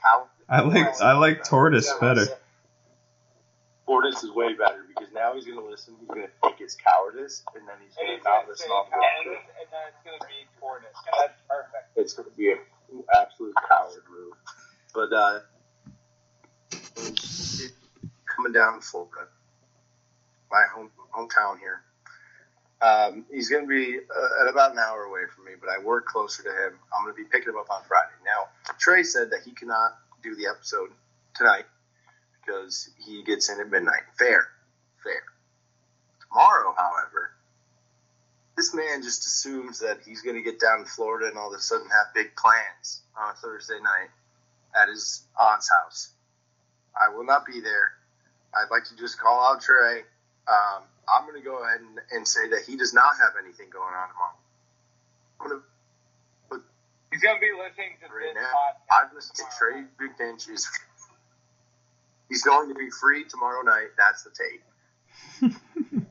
Cow- 0.02 0.28
I 0.48 0.62
like 0.62 1.02
I 1.02 1.14
like 1.14 1.44
tortoise 1.44 1.92
better. 2.00 2.26
Tortoise 3.90 4.24
is 4.24 4.30
way 4.30 4.54
better 4.54 4.86
because 4.88 5.12
now 5.16 5.34
he's 5.34 5.46
gonna 5.46 5.66
listen. 5.66 5.96
He's 6.00 6.10
gonna 6.10 6.28
think 6.44 6.58
it's 6.62 6.76
cowardice, 6.76 7.42
and 7.56 7.68
then 7.68 7.74
he's 7.84 7.96
gonna 7.96 8.14
he's 8.14 8.24
not 8.24 8.42
gonna 8.42 8.50
listen 8.50 8.70
off 8.70 8.88
the 8.88 8.96
and 8.96 9.34
then 9.74 9.82
it's 9.90 9.98
gonna 10.06 10.30
be 10.30 10.46
tortoise. 10.60 10.94
That's 11.18 11.42
perfect. 11.50 11.90
It's 11.96 12.14
gonna 12.14 12.30
be 12.38 12.52
an 12.52 13.04
absolute 13.20 13.56
coward 13.68 14.04
move. 14.14 14.38
But 14.94 15.12
uh, 15.12 15.40
coming 18.30 18.54
down 18.54 18.80
to 18.80 18.86
Florida, 18.86 19.26
my 20.52 20.66
home 20.72 20.92
hometown 21.10 21.58
here. 21.58 21.82
Um, 22.82 23.26
he's 23.30 23.50
going 23.50 23.64
to 23.64 23.68
be 23.68 23.98
uh, 23.98 24.42
at 24.42 24.50
about 24.50 24.72
an 24.72 24.80
hour 24.80 25.04
away 25.04 25.28
from 25.36 25.44
me, 25.44 25.52
but 25.60 25.68
I 25.68 25.84
work 25.84 26.06
closer 26.06 26.44
to 26.44 26.50
him. 26.50 26.80
I'm 26.96 27.04
going 27.04 27.14
to 27.14 27.22
be 27.22 27.28
picking 27.28 27.50
him 27.50 27.60
up 27.60 27.70
on 27.70 27.82
Friday. 27.84 28.16
Now, 28.24 28.48
Trey 28.78 29.04
said 29.04 29.32
that 29.32 29.42
he 29.44 29.52
cannot 29.52 29.98
do 30.24 30.34
the 30.34 30.48
episode 30.48 30.92
tonight 31.36 31.66
because 32.50 32.90
he 33.06 33.24
gets 33.24 33.50
in 33.50 33.60
at 33.60 33.70
midnight. 33.70 34.02
Fair, 34.18 34.48
fair. 35.04 35.22
Tomorrow, 36.28 36.74
however, 36.78 37.32
this 38.58 38.74
man 38.74 39.02
just 39.02 39.26
assumes 39.26 39.80
that 39.80 40.00
he's 40.06 40.22
going 40.22 40.36
to 40.36 40.42
get 40.42 40.60
down 40.60 40.80
to 40.80 40.86
Florida 40.86 41.28
and 41.28 41.38
all 41.38 41.54
of 41.54 41.58
a 41.58 41.62
sudden 41.62 41.88
have 41.88 42.14
big 42.14 42.36
plans 42.36 43.02
on 43.18 43.32
a 43.32 43.34
Thursday 43.36 43.80
night 43.82 44.10
at 44.80 44.90
his 44.90 45.24
aunt's 45.40 45.70
house. 45.70 46.10
I 47.00 47.16
will 47.16 47.26
not 47.26 47.46
be 47.46 47.62
there. 47.62 47.94
I'd 48.54 48.72
like 48.72 48.84
to 48.86 48.96
just 48.98 49.20
call 49.20 49.54
out 49.54 49.62
Trey. 49.62 50.02
Um, 50.48 50.84
I'm 51.08 51.26
going 51.28 51.40
to 51.40 51.46
go 51.46 51.64
ahead 51.64 51.80
and, 51.82 52.00
and 52.12 52.28
say 52.28 52.50
that 52.50 52.64
he 52.66 52.76
does 52.76 52.94
not 52.94 53.12
have 53.22 53.34
anything 53.44 53.70
going 53.72 53.94
on 53.94 54.10
tomorrow. 54.10 54.38
I'm 55.40 55.48
going 55.48 55.60
to 55.62 55.66
He's 57.12 57.24
gonna 57.24 57.40
be 57.40 57.50
listening 57.58 57.98
to 58.06 58.14
right 58.14 58.34
this 58.36 58.38
now. 58.38 58.54
podcast. 58.54 59.08
I've 59.10 59.14
listened 59.16 59.38
to 59.38 59.46
Trey 59.58 59.82
Big 59.98 60.16
Bench 60.20 60.48
is 60.48 60.70
he's 62.30 62.44
going 62.44 62.70
to 62.70 62.76
be 62.76 62.90
free 63.02 63.26
tomorrow 63.26 63.62
night. 63.64 63.88
That's 63.98 64.24
the 64.24 64.30
tape. 64.32 64.64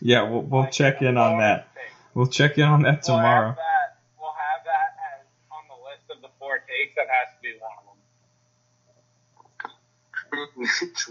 yeah, 0.00 0.22
we'll 0.28 0.42
we'll 0.42 0.66
check 0.68 1.02
in 1.02 1.16
on 1.16 1.38
that. 1.40 1.66
We'll 2.14 2.26
check 2.28 2.58
in 2.58 2.64
on 2.64 2.82
that 2.82 3.02
We'll 3.08 3.16
tomorrow. 3.16 3.48
have 3.48 3.56
that, 3.56 3.98
we'll 4.20 4.30
have 4.32 4.64
that 4.66 4.96
as 5.18 5.24
on 5.50 5.64
the 5.68 5.74
list 5.90 6.10
of 6.10 6.20
the 6.22 6.28
four 6.38 6.58
takes. 6.58 6.94
That 6.96 7.08
has 7.08 7.28
to 7.34 7.40
be 7.42 7.54
one 7.60 7.72
of 7.78 7.84
them. 7.84 7.90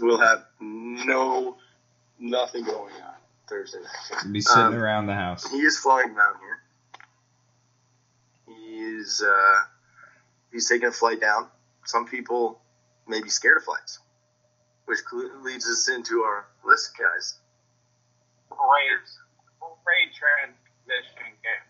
we'll 0.00 0.20
have 0.20 0.44
no 0.60 1.56
nothing 2.18 2.64
going 2.64 2.92
on 2.94 3.14
Thursday 3.48 3.78
night. 3.80 4.32
Be 4.32 4.40
sitting 4.40 4.62
Um, 4.62 4.74
around 4.74 5.06
the 5.06 5.14
house. 5.14 5.46
He 5.50 5.58
is 5.58 5.78
flying 5.78 6.14
down 6.14 6.34
here. 6.40 6.58
He's 8.56 9.22
uh, 9.22 9.62
he's 10.52 10.68
taking 10.68 10.88
a 10.88 10.92
flight 10.92 11.20
down. 11.20 11.48
Some 11.84 12.06
people 12.06 12.60
may 13.06 13.20
be 13.20 13.28
scared 13.28 13.58
of 13.58 13.64
flights, 13.64 13.98
which 14.86 14.98
leads 15.42 15.66
us 15.66 15.88
into 15.88 16.22
our 16.22 16.46
list, 16.64 16.92
guys. 16.98 17.36
Great, 18.50 19.00
great 19.84 20.12
transition 20.14 21.34
game. 21.42 21.64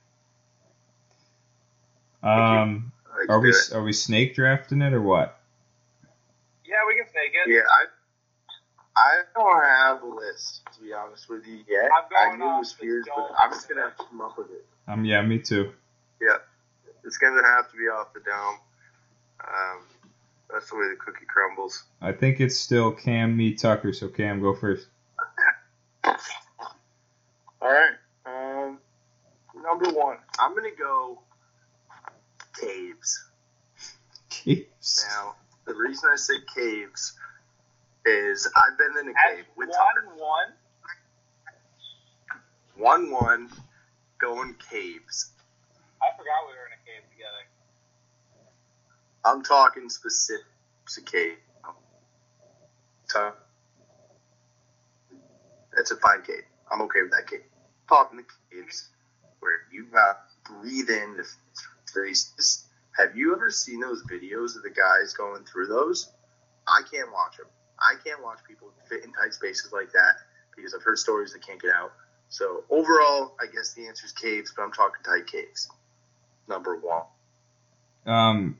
Um, 2.28 2.92
are 3.28 3.40
we 3.40 3.50
it. 3.50 3.72
are 3.72 3.82
we 3.82 3.92
snake 3.92 4.34
drafting 4.34 4.82
it 4.82 4.92
or 4.92 5.02
what? 5.02 5.38
Yeah, 6.64 6.76
we 6.88 6.94
can 6.94 7.10
snake 7.12 7.32
it. 7.34 7.50
Yeah, 7.50 7.60
I 7.70 7.84
I 8.96 9.22
don't 9.34 9.64
have 9.64 10.02
a 10.02 10.06
list 10.06 10.62
to 10.74 10.80
be 10.80 10.92
honest 10.92 11.28
with 11.28 11.46
you 11.46 11.60
yet. 11.68 11.90
I'm 11.96 12.04
I 12.16 12.28
going 12.28 12.38
knew 12.38 12.56
it 12.56 12.58
was 12.58 12.72
the 12.72 12.78
fears, 12.78 13.06
but 13.14 13.30
I'm 13.38 13.50
just 13.50 13.68
gonna 13.68 13.82
have 13.82 13.96
to 13.98 14.04
come 14.04 14.20
up 14.20 14.38
with 14.38 14.50
it. 14.50 14.64
Um, 14.88 15.04
yeah, 15.04 15.20
me 15.22 15.38
too. 15.38 15.72
Yeah, 16.20 16.38
it's 17.04 17.18
gonna 17.18 17.46
have 17.46 17.70
to 17.70 17.76
be 17.76 17.84
off 17.84 18.12
the 18.14 18.20
dome. 18.20 18.56
Um, 19.40 19.82
that's 20.50 20.70
the 20.70 20.76
way 20.76 20.88
the 20.88 20.96
cookie 20.96 21.26
crumbles. 21.26 21.84
I 22.00 22.12
think 22.12 22.40
it's 22.40 22.56
still 22.58 22.92
Cam, 22.92 23.36
me, 23.36 23.54
Tucker. 23.54 23.92
So 23.92 24.08
Cam, 24.08 24.40
go 24.40 24.54
first. 24.54 24.88
All 27.60 27.70
right. 27.72 27.94
Um, 28.26 28.78
number 29.56 29.90
one, 29.90 30.18
I'm 30.38 30.54
gonna 30.54 30.68
go 30.78 31.22
caves. 32.60 33.24
Caves. 34.28 35.04
Now, 35.10 35.34
the 35.66 35.74
reason 35.74 36.10
I 36.12 36.16
say 36.16 36.34
caves 36.54 37.16
is 38.06 38.48
I've 38.56 38.78
been 38.78 38.98
in 39.00 39.08
a 39.08 39.10
At 39.10 39.36
cave 39.36 39.44
with 39.56 39.68
one 39.68 39.78
Tucker. 39.78 40.06
one. 40.16 40.52
One 42.76 43.10
one, 43.10 43.22
one. 43.22 43.50
going 44.20 44.54
caves. 44.70 45.30
I 46.02 46.10
forgot 46.16 46.46
we 46.48 46.52
were 46.52 46.66
in 46.66 46.72
a 46.72 46.73
cave 46.73 46.73
together. 46.73 46.73
I'm 49.24 49.42
talking 49.42 49.88
specific. 49.88 50.44
So, 53.06 53.32
that's 55.74 55.90
a 55.90 55.96
fine 55.96 56.22
cave. 56.22 56.44
I'm 56.70 56.82
okay 56.82 57.02
with 57.02 57.12
that 57.12 57.28
cave. 57.28 57.44
Talking 57.88 58.18
the 58.18 58.24
caves 58.50 58.88
where 59.40 59.60
you 59.72 59.86
got 59.86 60.20
breathe 60.44 60.90
in 60.90 61.16
the 61.16 61.26
spaces. 61.86 62.66
Have 62.96 63.16
you 63.16 63.34
ever 63.34 63.50
seen 63.50 63.80
those 63.80 64.02
videos 64.04 64.56
of 64.56 64.62
the 64.62 64.70
guys 64.70 65.14
going 65.14 65.44
through 65.44 65.66
those? 65.66 66.10
I 66.66 66.82
can't 66.90 67.12
watch 67.12 67.36
them. 67.36 67.46
I 67.78 67.94
can't 68.04 68.22
watch 68.22 68.38
people 68.46 68.68
fit 68.88 69.04
in 69.04 69.12
tight 69.12 69.34
spaces 69.34 69.72
like 69.72 69.92
that 69.92 70.16
because 70.56 70.74
I've 70.74 70.82
heard 70.82 70.98
stories 70.98 71.32
that 71.32 71.46
can't 71.46 71.60
get 71.60 71.72
out. 71.72 71.92
So 72.28 72.64
overall, 72.70 73.34
I 73.40 73.46
guess 73.46 73.74
the 73.74 73.86
answer 73.86 74.06
is 74.06 74.12
caves, 74.12 74.52
but 74.56 74.62
I'm 74.62 74.72
talking 74.72 75.02
tight 75.04 75.26
caves. 75.26 75.68
Number 76.48 76.76
one. 76.76 77.02
Um, 78.06 78.58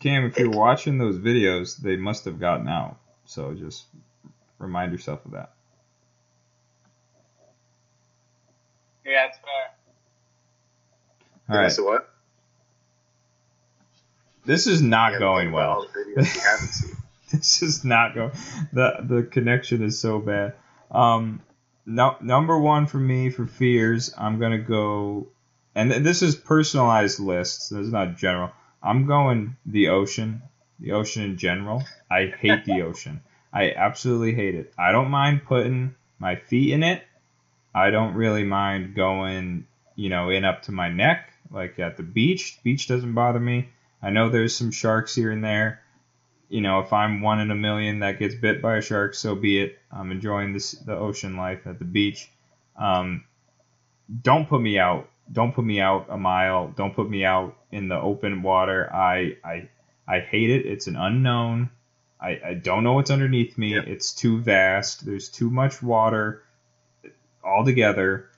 Cam, 0.00 0.24
if 0.24 0.38
you're 0.38 0.50
watching 0.50 0.96
those 0.98 1.18
videos, 1.18 1.76
they 1.76 1.96
must 1.96 2.24
have 2.24 2.40
gotten 2.40 2.68
out. 2.68 2.96
So 3.26 3.54
just 3.54 3.84
remind 4.58 4.92
yourself 4.92 5.24
of 5.26 5.32
that. 5.32 5.52
Yeah, 9.04 9.26
it's 9.26 9.38
fair. 9.38 9.70
All 11.56 11.62
right. 11.62 11.72
So 11.72 11.84
what? 11.84 12.08
This 14.46 14.66
is 14.66 14.80
not 14.80 15.18
going 15.18 15.52
well. 15.52 15.70
all 15.70 15.82
the 15.82 15.88
videos 15.88 16.34
you 16.34 16.40
haven't 16.40 16.68
seen. 16.68 16.96
this 17.32 17.62
is 17.62 17.84
not 17.84 18.14
going. 18.14 18.32
the 18.72 18.96
The 19.02 19.22
connection 19.22 19.82
is 19.82 19.98
so 19.98 20.18
bad. 20.18 20.54
Um, 20.90 21.42
no, 21.84 22.16
number 22.20 22.58
one 22.58 22.86
for 22.86 22.98
me 22.98 23.30
for 23.30 23.46
fears, 23.46 24.14
I'm 24.16 24.38
gonna 24.38 24.58
go, 24.58 25.28
and 25.74 25.90
this 25.90 26.22
is 26.22 26.36
personalized 26.36 27.20
lists. 27.20 27.68
This 27.68 27.86
is 27.86 27.92
not 27.92 28.16
general. 28.16 28.50
I'm 28.82 29.06
going 29.06 29.56
the 29.66 29.88
ocean, 29.88 30.42
the 30.78 30.92
ocean 30.92 31.22
in 31.22 31.36
general. 31.36 31.84
I 32.10 32.26
hate 32.26 32.64
the 32.64 32.82
ocean. 32.82 33.20
I 33.52 33.72
absolutely 33.72 34.34
hate 34.34 34.54
it. 34.54 34.72
I 34.78 34.92
don't 34.92 35.10
mind 35.10 35.44
putting 35.44 35.94
my 36.18 36.36
feet 36.36 36.72
in 36.72 36.82
it. 36.82 37.02
I 37.74 37.90
don't 37.90 38.14
really 38.14 38.44
mind 38.44 38.94
going, 38.94 39.66
you 39.96 40.08
know, 40.08 40.30
in 40.30 40.44
up 40.44 40.62
to 40.62 40.72
my 40.72 40.88
neck, 40.88 41.32
like 41.50 41.78
at 41.78 41.96
the 41.96 42.02
beach. 42.02 42.58
Beach 42.62 42.88
doesn't 42.88 43.14
bother 43.14 43.40
me. 43.40 43.68
I 44.02 44.10
know 44.10 44.28
there's 44.28 44.56
some 44.56 44.70
sharks 44.70 45.14
here 45.14 45.30
and 45.30 45.44
there 45.44 45.80
you 46.50 46.60
know, 46.60 46.80
if 46.80 46.92
I'm 46.92 47.22
one 47.22 47.38
in 47.40 47.52
a 47.52 47.54
million 47.54 48.00
that 48.00 48.18
gets 48.18 48.34
bit 48.34 48.60
by 48.60 48.76
a 48.76 48.82
shark, 48.82 49.14
so 49.14 49.36
be 49.36 49.60
it. 49.60 49.78
I'm 49.90 50.10
enjoying 50.10 50.52
this 50.52 50.72
the 50.72 50.96
ocean 50.96 51.36
life 51.36 51.66
at 51.66 51.78
the 51.78 51.84
beach. 51.84 52.28
Um, 52.76 53.24
don't 54.22 54.48
put 54.48 54.60
me 54.60 54.78
out. 54.78 55.08
Don't 55.32 55.54
put 55.54 55.64
me 55.64 55.80
out 55.80 56.06
a 56.08 56.16
mile. 56.16 56.68
Don't 56.76 56.94
put 56.94 57.08
me 57.08 57.24
out 57.24 57.56
in 57.70 57.88
the 57.88 57.96
open 57.96 58.42
water. 58.42 58.92
I 58.92 59.36
I 59.44 59.68
I 60.06 60.20
hate 60.20 60.50
it. 60.50 60.66
It's 60.66 60.86
an 60.86 60.96
unknown. 60.96 61.70
I, 62.20 62.40
I 62.44 62.54
don't 62.54 62.84
know 62.84 62.94
what's 62.94 63.10
underneath 63.10 63.56
me. 63.56 63.74
Yep. 63.74 63.86
It's 63.86 64.12
too 64.12 64.40
vast. 64.40 65.06
There's 65.06 65.28
too 65.28 65.50
much 65.50 65.82
water 65.82 66.42
altogether. 67.42 68.28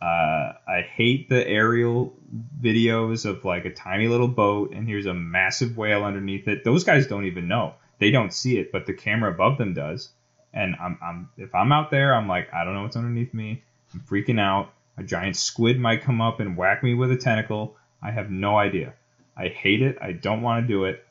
Uh, 0.00 0.52
I 0.66 0.82
hate 0.82 1.28
the 1.28 1.46
aerial 1.46 2.14
videos 2.60 3.24
of 3.26 3.44
like 3.44 3.64
a 3.64 3.72
tiny 3.72 4.08
little 4.08 4.28
boat 4.28 4.72
and 4.72 4.88
here's 4.88 5.06
a 5.06 5.14
massive 5.14 5.76
whale 5.76 6.04
underneath 6.04 6.48
it. 6.48 6.64
Those 6.64 6.84
guys 6.84 7.06
don't 7.06 7.26
even 7.26 7.48
know. 7.48 7.74
They 7.98 8.10
don't 8.10 8.32
see 8.32 8.58
it, 8.58 8.70
but 8.70 8.86
the 8.86 8.94
camera 8.94 9.32
above 9.32 9.58
them 9.58 9.74
does. 9.74 10.10
And 10.52 10.76
I'm, 10.80 10.98
I'm 11.02 11.28
if 11.36 11.54
I'm 11.54 11.72
out 11.72 11.90
there, 11.90 12.14
I'm 12.14 12.28
like, 12.28 12.52
I 12.54 12.64
don't 12.64 12.74
know 12.74 12.82
what's 12.82 12.96
underneath 12.96 13.34
me. 13.34 13.62
I'm 13.92 14.00
freaking 14.00 14.40
out. 14.40 14.72
A 14.98 15.04
giant 15.04 15.36
squid 15.36 15.78
might 15.78 16.02
come 16.02 16.20
up 16.20 16.40
and 16.40 16.56
whack 16.56 16.82
me 16.82 16.92
with 16.92 17.12
a 17.12 17.16
tentacle. 17.16 17.76
I 18.02 18.10
have 18.10 18.32
no 18.32 18.58
idea. 18.58 18.94
I 19.36 19.46
hate 19.46 19.80
it. 19.80 19.96
I 20.02 20.10
don't 20.10 20.42
want 20.42 20.64
to 20.64 20.68
do 20.68 20.84
it. 20.84 21.06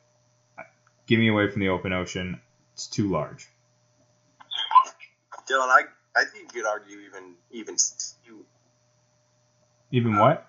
Give 1.06 1.18
me 1.18 1.28
away 1.28 1.50
from 1.50 1.60
the 1.60 1.70
open 1.70 1.94
ocean. 1.94 2.38
It's 2.74 2.86
too 2.86 3.08
large. 3.08 3.48
Dylan, 5.50 5.68
I, 5.68 5.80
I 6.14 6.24
think 6.26 6.54
you 6.54 6.62
could 6.62 6.68
argue 6.68 6.98
even 6.98 7.34
even 7.50 7.76
you 8.26 8.44
Even 9.90 10.16
uh, 10.16 10.20
what? 10.20 10.46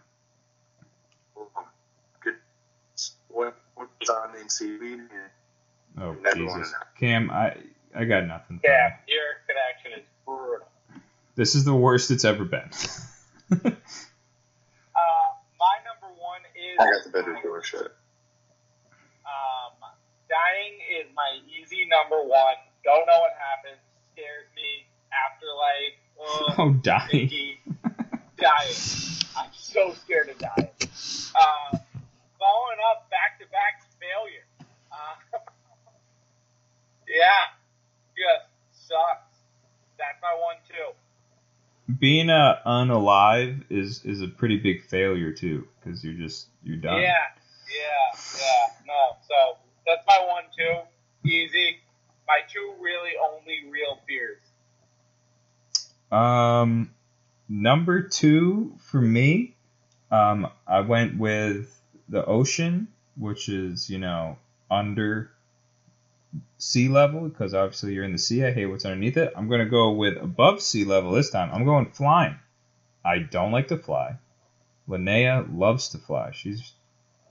could 2.20 2.36
what 3.30 3.56
what's 3.76 4.10
on 4.10 4.36
in 4.36 4.50
seaweed. 4.50 5.00
Oh 5.98 6.18
Jesus, 6.36 6.72
know. 6.72 6.78
Cam, 7.00 7.32
I 7.32 7.56
I 7.96 8.04
got 8.04 8.28
nothing. 8.28 8.60
Yeah, 8.66 8.98
your 9.08 9.24
connection 9.48 10.02
is 10.02 10.06
brutal. 10.26 10.68
This 11.36 11.56
is 11.56 11.64
the 11.64 11.74
worst 11.74 12.12
it's 12.12 12.26
ever 12.26 12.44
been. 12.44 12.70
Uh, 13.52 15.30
my 15.60 15.76
number 15.88 16.14
one 16.20 16.42
is. 16.56 16.78
I 16.80 16.92
got 16.92 17.04
the 17.04 17.10
better 17.10 17.38
door 17.42 17.64
shit. 17.64 17.82
Um, 19.26 19.74
dying 20.30 20.76
is 21.00 21.08
my 21.16 21.40
easy 21.48 21.88
number 21.88 22.22
one. 22.22 22.56
Don't 22.84 23.06
know 23.06 23.20
what 23.20 23.34
happens. 23.38 23.82
Scares 24.14 24.48
me. 24.56 24.86
Afterlife. 25.10 25.98
Ugh, 26.20 26.56
oh, 26.60 26.74
dying. 26.84 27.58
dying. 28.38 28.76
I'm 29.38 29.52
so 29.54 29.94
scared 29.94 30.30
of 30.30 30.38
dying. 30.38 30.70
Uh, 31.34 31.78
following 32.38 32.80
up 32.92 33.10
back 33.10 33.40
to 33.40 33.46
back 33.52 33.84
failure. 34.00 34.46
Uh, 34.92 35.40
yeah, 37.08 37.56
just 38.16 38.88
sucks. 38.88 39.38
That's 39.98 40.20
my 40.22 40.36
one 40.40 40.58
too. 40.68 41.89
Being 42.00 42.30
uh, 42.30 42.60
unalive 42.66 43.64
is 43.70 44.06
is 44.06 44.22
a 44.22 44.28
pretty 44.28 44.58
big 44.58 44.84
failure 44.86 45.34
too, 45.34 45.68
because 45.80 46.04
you're 46.04 46.14
just 46.14 46.48
you're 46.64 46.78
done. 46.78 47.02
Yeah, 47.02 47.16
yeah, 47.78 48.20
yeah. 48.40 48.86
No, 48.88 49.18
so 49.28 49.58
that's 49.86 50.06
my 50.08 50.26
one 50.28 50.44
two. 50.58 51.30
Easy. 51.30 51.78
My 52.28 52.40
two 52.48 52.74
really 52.80 53.12
only 53.22 53.70
real 53.70 54.00
fears. 54.08 54.38
Um, 56.12 56.92
number 57.50 58.02
two 58.02 58.76
for 58.80 59.02
me, 59.02 59.56
um, 60.12 60.48
I 60.68 60.82
went 60.82 61.18
with 61.18 61.82
the 62.08 62.26
ocean, 62.26 62.88
which 63.18 63.50
is 63.50 63.90
you 63.90 64.00
know 64.00 64.38
under 64.72 65.32
sea 66.58 66.88
level 66.88 67.28
because 67.28 67.54
obviously 67.54 67.94
you're 67.94 68.04
in 68.04 68.12
the 68.12 68.18
sea. 68.18 68.46
I 68.46 68.52
hate 68.52 68.66
what's 68.68 68.86
underneath 68.86 69.18
it. 69.18 69.34
I'm 69.36 69.50
gonna 69.50 69.66
go 69.66 69.92
with 69.92 70.18
above 70.18 70.62
sea 70.62 70.86
level 70.86 71.12
this 71.12 71.30
time. 71.30 71.50
I'm 71.54 71.66
going 71.66 71.92
flying. 71.92 72.38
I 73.04 73.20
don't 73.20 73.52
like 73.52 73.70
to 73.70 73.78
fly. 73.78 74.18
Linnea 74.88 75.48
loves 75.56 75.90
to 75.90 75.98
fly. 75.98 76.32
She's 76.34 76.74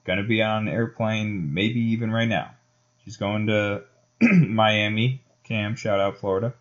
gonna 0.05 0.25
be 0.25 0.43
on 0.43 0.69
an 0.69 0.75
airplane, 0.75 1.53
maybe 1.53 1.81
even 1.81 2.11
right 2.11 2.29
now. 2.29 2.53
She's 3.05 3.17
going 3.17 3.47
to 3.47 3.85
Miami. 4.21 5.23
Cam, 5.45 5.77
shout 5.77 5.99
out 5.99 6.19
Florida. 6.19 6.53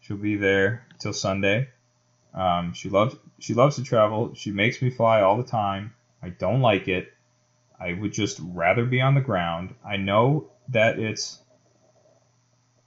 She'll 0.00 0.18
be 0.18 0.36
there 0.36 0.86
till 0.98 1.14
Sunday. 1.14 1.68
Um, 2.34 2.74
she 2.74 2.90
loves 2.90 3.16
she 3.38 3.54
loves 3.54 3.76
to 3.76 3.82
travel. 3.82 4.34
She 4.34 4.50
makes 4.50 4.82
me 4.82 4.90
fly 4.90 5.22
all 5.22 5.36
the 5.36 5.42
time. 5.42 5.94
I 6.22 6.28
don't 6.28 6.60
like 6.60 6.86
it. 6.86 7.12
I 7.80 7.92
would 7.92 8.12
just 8.12 8.40
rather 8.42 8.84
be 8.84 9.00
on 9.00 9.14
the 9.14 9.20
ground. 9.20 9.74
I 9.84 9.96
know 9.96 10.50
that 10.68 10.98
it's 10.98 11.38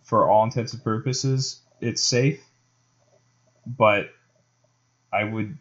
for 0.10 0.28
all 0.30 0.44
intents 0.44 0.74
and 0.74 0.84
purposes 0.84 1.62
it's 1.82 2.04
safe, 2.04 2.44
but 3.66 4.10
I 5.12 5.24
would 5.24 5.58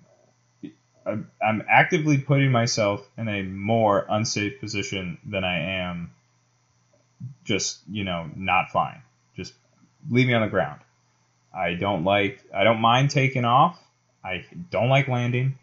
I'm 1.06 1.30
I'm 1.42 1.62
actively 1.68 2.18
putting 2.18 2.50
myself 2.50 3.08
in 3.16 3.28
a 3.28 3.42
more 3.42 4.04
unsafe 4.08 4.60
position 4.60 5.18
than 5.24 5.44
I 5.44 5.80
am 5.80 6.10
just, 7.44 7.80
you 7.90 8.04
know, 8.04 8.30
not 8.36 8.70
flying. 8.70 9.00
Just 9.36 9.54
leave 10.10 10.26
me 10.26 10.34
on 10.34 10.42
the 10.42 10.48
ground. 10.48 10.80
I 11.54 11.74
don't 11.74 12.04
like 12.04 12.40
I 12.54 12.64
don't 12.64 12.80
mind 12.80 13.10
taking 13.10 13.44
off. 13.44 13.78
I 14.24 14.44
don't 14.70 14.88
like 14.88 15.08
landing. 15.08 15.58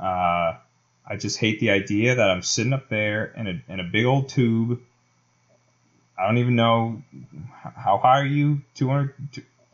Uh, 0.00 0.54
I 1.08 1.16
just 1.18 1.38
hate 1.38 1.60
the 1.60 1.70
idea 1.70 2.16
that 2.16 2.30
I'm 2.30 2.42
sitting 2.42 2.72
up 2.72 2.88
there 2.88 3.26
in 3.26 3.46
a 3.46 3.72
in 3.72 3.80
a 3.80 3.84
big 3.84 4.04
old 4.04 4.28
tube. 4.28 4.80
I 6.18 6.26
don't 6.26 6.38
even 6.38 6.56
know 6.56 7.02
how 7.76 7.98
high 7.98 8.20
are 8.20 8.26
you? 8.26 8.62
200 8.74 9.14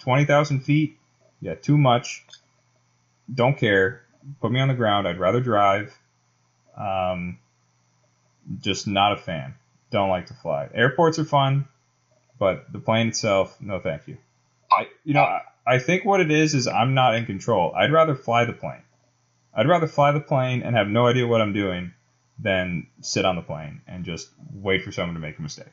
20,000 0.01 0.61
feet? 0.61 0.99
Yeah, 1.41 1.55
too 1.55 1.79
much. 1.79 2.25
Don't 3.33 3.57
care. 3.57 4.03
Put 4.41 4.51
me 4.51 4.61
on 4.61 4.69
the 4.69 4.75
ground. 4.75 5.07
I'd 5.07 5.19
rather 5.19 5.41
drive. 5.41 5.97
Um, 6.77 7.39
just 8.61 8.87
not 8.87 9.13
a 9.13 9.17
fan. 9.17 9.55
Don't 9.91 10.09
like 10.09 10.27
to 10.27 10.35
fly. 10.35 10.69
Airports 10.75 11.19
are 11.19 11.25
fun, 11.25 11.69
but 12.39 12.73
the 12.73 12.79
plane 12.79 13.09
itself, 13.09 13.57
no 13.61 13.79
thank 13.79 14.09
you. 14.09 14.17
I, 14.71 14.89
you 15.05 15.15
know, 15.15 15.23
I, 15.23 15.43
I 15.67 15.79
think 15.79 16.05
what 16.05 16.21
it 16.21 16.31
is 16.31 16.55
is 16.55 16.67
I'm 16.67 16.95
not 16.95 17.15
in 17.15 17.27
control. 17.27 17.73
I'd 17.77 17.93
rather 17.93 18.15
fly 18.15 18.45
the 18.45 18.53
plane. 18.53 18.83
I'd 19.55 19.69
rather 19.69 19.87
fly 19.87 20.13
the 20.13 20.21
plane 20.21 20.63
and 20.63 20.75
have 20.75 20.89
no 20.89 21.07
idea 21.07 21.27
what 21.27 21.41
I'm 21.41 21.53
doing 21.53 21.93
than 22.39 22.87
sit 23.01 23.25
on 23.25 23.37
the 23.37 23.43
plane 23.43 23.83
and 23.87 24.05
just 24.05 24.29
wait 24.53 24.83
for 24.83 24.91
someone 24.91 25.15
to 25.15 25.21
make 25.21 25.39
a 25.39 25.43
mistake. 25.43 25.73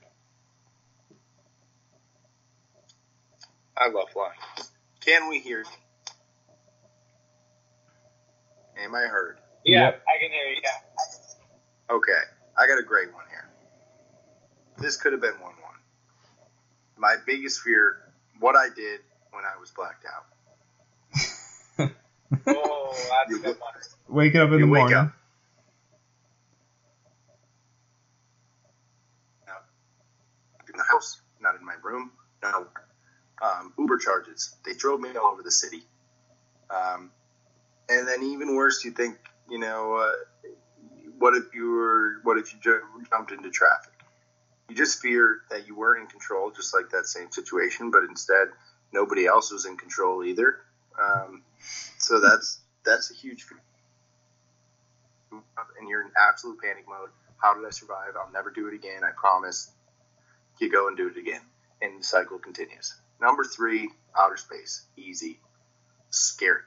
I 3.79 3.89
love 3.89 4.09
flying. 4.11 4.33
Can 5.01 5.29
we 5.29 5.39
hear? 5.39 5.63
Am 8.77 8.93
I 8.95 9.01
heard? 9.01 9.37
Yeah, 9.65 9.85
Yep. 9.85 10.01
I 10.07 10.19
can 10.21 10.31
hear 10.31 10.47
you. 10.47 10.61
Yeah. 10.63 11.95
Okay, 11.95 12.21
I 12.57 12.67
got 12.67 12.79
a 12.79 12.83
great 12.83 13.13
one 13.13 13.23
here. 13.29 13.49
This 14.77 14.97
could 14.97 15.11
have 15.13 15.21
been 15.21 15.33
1 15.33 15.41
1. 15.41 15.53
My 16.97 17.15
biggest 17.25 17.61
fear, 17.61 17.97
what 18.39 18.55
I 18.55 18.69
did 18.75 19.01
when 19.31 19.43
I 19.45 19.59
was 19.59 19.71
blacked 19.71 20.05
out. 20.05 20.25
Oh, 22.47 23.07
that's 23.27 23.39
a 23.39 23.41
good 23.41 23.57
one. 23.59 23.73
Waking 24.07 24.41
up 24.41 24.47
in 24.51 24.59
You 24.59 24.61
the 24.61 24.67
morning. 24.67 24.97
up. 24.97 25.13
Not 29.47 29.63
in 30.71 30.77
the 30.77 30.83
house, 30.83 31.21
not 31.41 31.55
in 31.59 31.65
my 31.65 31.75
room, 31.83 32.11
no. 32.43 32.67
Um, 33.59 33.73
Uber 33.77 33.97
charges. 33.97 34.55
They 34.65 34.73
drove 34.73 34.99
me 34.99 35.09
all 35.17 35.31
over 35.33 35.43
the 35.43 35.51
city. 35.51 35.83
Um, 36.69 37.11
and 37.89 38.07
then 38.07 38.23
even 38.23 38.55
worse, 38.55 38.83
you 38.85 38.91
think, 38.91 39.17
you 39.49 39.59
know, 39.59 39.95
uh, 39.95 40.49
what 41.17 41.35
if 41.35 41.53
you 41.53 41.71
were, 41.71 42.19
what 42.23 42.37
if 42.37 42.53
you 42.53 42.59
ju- 42.61 42.81
jumped 43.09 43.31
into 43.31 43.49
traffic? 43.49 43.93
You 44.69 44.75
just 44.75 45.01
fear 45.01 45.41
that 45.49 45.67
you 45.67 45.75
weren't 45.75 46.03
in 46.03 46.07
control, 46.07 46.51
just 46.51 46.73
like 46.73 46.91
that 46.91 47.07
same 47.07 47.31
situation, 47.31 47.89
but 47.91 48.03
instead 48.03 48.49
nobody 48.93 49.25
else 49.25 49.51
was 49.51 49.65
in 49.65 49.77
control 49.77 50.23
either. 50.23 50.57
Um, 51.01 51.41
so 51.97 52.19
that's 52.19 52.61
that's 52.85 53.11
a 53.11 53.15
huge 53.15 53.43
fear. 53.43 53.59
And 55.31 55.89
you're 55.89 56.01
in 56.01 56.11
absolute 56.17 56.59
panic 56.61 56.85
mode. 56.87 57.09
How 57.37 57.55
did 57.55 57.65
I 57.65 57.71
survive? 57.71 58.13
I'll 58.15 58.31
never 58.31 58.51
do 58.51 58.67
it 58.67 58.73
again. 58.75 59.03
I 59.03 59.11
promise. 59.15 59.71
You 60.59 60.69
go 60.69 60.87
and 60.87 60.97
do 60.97 61.07
it 61.07 61.17
again, 61.17 61.41
and 61.81 61.99
the 61.99 62.03
cycle 62.03 62.37
continues. 62.37 62.93
Number 63.21 63.43
three, 63.43 63.89
outer 64.17 64.37
space. 64.37 64.85
Easy. 64.97 65.39
Scary. 66.09 66.61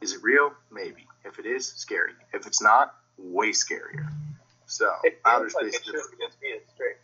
Is 0.00 0.12
it 0.14 0.22
real? 0.22 0.52
Maybe. 0.70 1.06
If 1.24 1.38
it 1.38 1.46
is, 1.46 1.66
scary. 1.68 2.12
If 2.32 2.46
it's 2.46 2.62
not, 2.62 2.94
way 3.18 3.50
scarier. 3.50 4.06
So, 4.66 4.90
outer 5.24 5.44
like 5.44 5.50
space. 5.50 5.74
it 5.76 5.84
should 5.84 5.94
just 5.94 6.40
be 6.40 6.48
a 6.48 6.58
straight. 6.74 6.96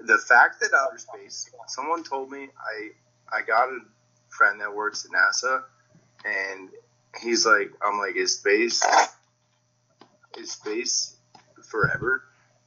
the 0.00 0.18
fact 0.18 0.60
that 0.60 0.70
outer 0.74 0.98
space 0.98 1.50
someone 1.66 2.02
told 2.04 2.30
me 2.30 2.48
i 2.58 2.88
i 3.36 3.42
got 3.42 3.68
a 3.68 3.80
friend 4.28 4.60
that 4.60 4.74
works 4.74 5.04
at 5.04 5.10
nasa 5.10 5.62
and 6.24 6.68
he's 7.22 7.44
like 7.44 7.70
i'm 7.84 7.98
like 7.98 8.16
is 8.16 8.36
space 8.38 8.82
is 10.38 10.52
space 10.52 11.16
forever 11.68 12.22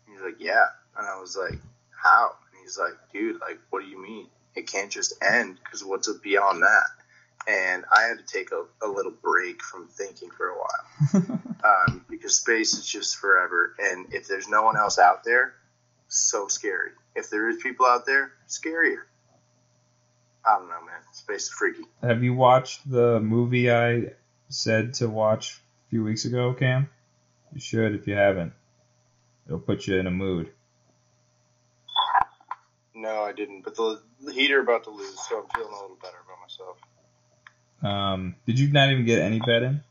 he's 0.07 0.21
like 0.21 0.35
yeah 0.39 0.65
and 0.97 1.07
i 1.07 1.19
was 1.19 1.35
like 1.37 1.59
how 1.91 2.31
and 2.51 2.61
he's 2.61 2.77
like 2.77 2.93
dude 3.13 3.39
like 3.41 3.59
what 3.69 3.81
do 3.83 3.87
you 3.87 4.01
mean 4.01 4.27
it 4.55 4.67
can't 4.67 4.91
just 4.91 5.13
end 5.23 5.57
because 5.63 5.83
what's 5.83 6.11
beyond 6.19 6.63
that 6.63 6.85
and 7.47 7.83
i 7.95 8.03
had 8.03 8.17
to 8.17 8.25
take 8.25 8.49
a, 8.51 8.63
a 8.85 8.87
little 8.87 9.13
break 9.21 9.61
from 9.61 9.87
thinking 9.87 10.29
for 10.29 10.47
a 10.47 10.55
while 10.57 11.39
um, 11.63 12.05
because 12.09 12.37
space 12.37 12.73
is 12.73 12.85
just 12.85 13.17
forever 13.17 13.75
and 13.79 14.13
if 14.13 14.27
there's 14.27 14.47
no 14.47 14.63
one 14.63 14.77
else 14.77 14.97
out 14.97 15.23
there 15.23 15.53
so 16.13 16.47
scary. 16.47 16.91
If 17.15 17.29
there 17.29 17.49
is 17.49 17.57
people 17.61 17.85
out 17.85 18.05
there, 18.05 18.31
scarier. 18.47 19.03
I 20.45 20.57
don't 20.57 20.67
know, 20.67 20.81
man. 20.85 21.01
Space 21.13 21.43
is 21.43 21.49
freaky. 21.49 21.83
Have 22.01 22.23
you 22.23 22.33
watched 22.33 22.89
the 22.89 23.19
movie 23.19 23.71
I 23.71 24.13
said 24.49 24.95
to 24.95 25.07
watch 25.07 25.61
a 25.87 25.89
few 25.89 26.03
weeks 26.03 26.25
ago, 26.25 26.53
Cam? 26.53 26.89
You 27.53 27.59
should 27.59 27.95
if 27.95 28.07
you 28.07 28.15
haven't. 28.15 28.53
It'll 29.45 29.59
put 29.59 29.87
you 29.87 29.97
in 29.97 30.07
a 30.07 30.11
mood. 30.11 30.51
No, 32.95 33.23
I 33.23 33.33
didn't. 33.33 33.63
But 33.63 33.75
the, 33.75 34.01
the 34.25 34.33
heater 34.33 34.59
about 34.59 34.83
to 34.85 34.89
lose, 34.89 35.19
so 35.27 35.39
I'm 35.39 35.45
feeling 35.55 35.73
a 35.73 35.81
little 35.81 35.97
better 36.01 36.17
about 36.25 36.37
myself. 36.41 36.77
Um, 37.81 38.35
did 38.45 38.59
you 38.59 38.71
not 38.71 38.91
even 38.91 39.05
get 39.05 39.19
any 39.19 39.39
bet 39.39 39.63
in? 39.63 39.83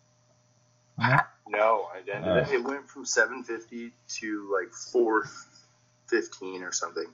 No, 1.49 1.89
I 1.95 2.01
didn't. 2.05 2.51
It 2.53 2.65
went 2.65 2.89
from 2.89 3.05
750 3.05 3.93
to 4.21 4.53
like 4.53 4.73
415 4.73 6.63
or 6.63 6.73
something. 6.73 7.07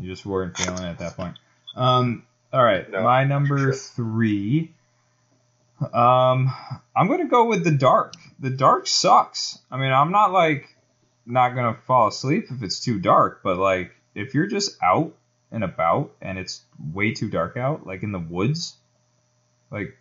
You 0.00 0.10
just 0.10 0.24
weren't 0.24 0.56
feeling 0.56 0.84
it 0.84 0.88
at 0.90 0.98
that 0.98 1.16
point. 1.16 1.38
Um, 1.74 2.24
all 2.52 2.62
right, 2.62 2.88
No, 2.88 3.02
my 3.02 3.24
number 3.24 3.58
sure. 3.58 3.72
three. 3.74 4.72
Um, 5.80 6.52
I'm 6.94 7.08
gonna 7.08 7.28
go 7.28 7.46
with 7.46 7.64
the 7.64 7.72
dark. 7.72 8.14
The 8.38 8.50
dark 8.50 8.86
sucks. 8.86 9.58
I 9.70 9.78
mean, 9.78 9.92
I'm 9.92 10.12
not 10.12 10.32
like 10.32 10.76
not 11.26 11.50
gonna 11.50 11.76
fall 11.86 12.08
asleep 12.08 12.46
if 12.50 12.62
it's 12.62 12.80
too 12.80 13.00
dark, 13.00 13.40
but 13.42 13.56
like 13.56 13.92
if 14.14 14.34
you're 14.34 14.46
just 14.46 14.76
out 14.82 15.14
and 15.52 15.62
about 15.62 16.14
and 16.20 16.38
it's 16.38 16.62
way 16.92 17.12
too 17.12 17.28
dark 17.28 17.56
out, 17.56 17.86
like 17.86 18.02
in 18.02 18.10
the 18.10 18.18
woods, 18.18 18.76
like 19.70 19.96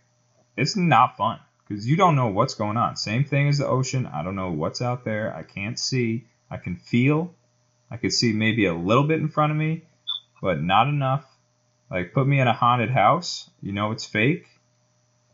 it's 0.58 0.76
not 0.76 1.18
fun 1.18 1.40
because 1.68 1.88
you 1.88 1.96
don't 1.96 2.16
know 2.16 2.28
what's 2.28 2.56
going 2.56 2.78
on. 2.78 2.96
Same 2.96 3.24
thing 3.24 3.50
as 3.50 3.60
the 3.60 3.68
ocean. 3.68 4.06
I 4.08 4.24
don't 4.24 4.36
know 4.36 4.52
what's 4.52 4.82
out 4.82 5.06
there. 5.06 5.36
I 5.36 5.44
can't 5.44 5.78
see. 5.78 6.26
I 6.50 6.58
can 6.58 6.78
feel. 6.78 7.34
I 7.90 7.98
could 7.98 8.14
see 8.14 8.34
maybe 8.34 8.66
a 8.66 8.74
little 8.74 9.04
bit 9.04 9.20
in 9.20 9.28
front 9.28 9.52
of 9.52 9.58
me, 9.58 9.84
but 10.42 10.62
not 10.62 10.88
enough. 10.88 11.26
Like 11.90 12.14
put 12.14 12.26
me 12.26 12.40
in 12.40 12.48
a 12.48 12.54
haunted 12.54 12.90
house, 12.90 13.50
you 13.62 13.74
know 13.74 13.92
it's 13.92 14.06
fake. 14.06 14.46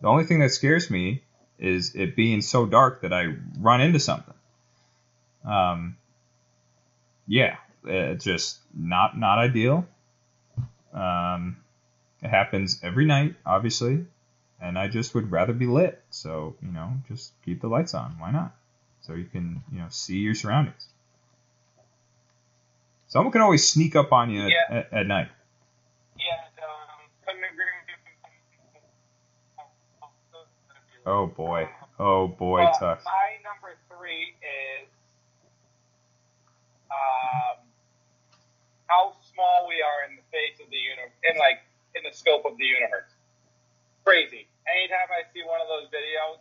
The 0.01 0.07
only 0.07 0.25
thing 0.25 0.39
that 0.39 0.49
scares 0.49 0.89
me 0.89 1.23
is 1.59 1.95
it 1.95 2.15
being 2.15 2.41
so 2.41 2.65
dark 2.65 3.01
that 3.01 3.13
I 3.13 3.35
run 3.59 3.81
into 3.81 3.99
something. 3.99 4.33
Um, 5.45 5.97
yeah, 7.27 7.57
it's 7.83 8.23
just 8.23 8.59
not 8.75 9.17
not 9.17 9.37
ideal. 9.37 9.87
Um, 10.97 11.57
it 12.23 12.29
happens 12.29 12.79
every 12.83 13.05
night, 13.05 13.35
obviously, 13.45 14.05
and 14.59 14.77
I 14.79 14.87
just 14.87 15.13
would 15.13 15.31
rather 15.31 15.53
be 15.53 15.67
lit. 15.67 16.01
So 16.09 16.55
you 16.61 16.71
know, 16.71 16.93
just 17.07 17.31
keep 17.45 17.61
the 17.61 17.67
lights 17.67 17.93
on. 17.93 18.15
Why 18.19 18.31
not? 18.31 18.55
So 19.01 19.13
you 19.13 19.25
can 19.25 19.61
you 19.71 19.79
know 19.79 19.87
see 19.89 20.17
your 20.17 20.35
surroundings. 20.35 20.87
Someone 23.07 23.31
can 23.31 23.41
always 23.41 23.67
sneak 23.67 23.95
up 23.95 24.11
on 24.11 24.29
you 24.31 24.41
Yeah. 24.47 24.65
at, 24.69 24.93
at 24.93 25.07
night. 25.07 25.29
Yeah, 26.17 26.25
um. 26.63 27.07
Oh 31.05 31.27
boy. 31.27 31.69
Oh 31.99 32.27
boy, 32.27 32.63
Uh, 32.63 32.73
Tux. 32.79 33.05
My 33.05 33.37
number 33.43 33.73
three 33.89 34.35
is 34.43 34.87
um, 36.91 37.57
how 38.87 39.13
small 39.33 39.67
we 39.67 39.81
are 39.81 40.09
in 40.09 40.15
the 40.17 40.21
face 40.31 40.59
of 40.63 40.69
the 40.69 40.77
universe, 40.77 41.16
in 41.29 41.37
like 41.37 41.63
in 41.95 42.03
the 42.03 42.13
scope 42.15 42.47
of 42.47 42.57
the 42.57 42.67
universe. 42.67 43.11
Crazy. 44.03 44.47
Anytime 44.67 45.09
I 45.11 45.27
see 45.31 45.43
one 45.43 45.59
of 45.59 45.67
those 45.67 45.87
videos, 45.91 46.39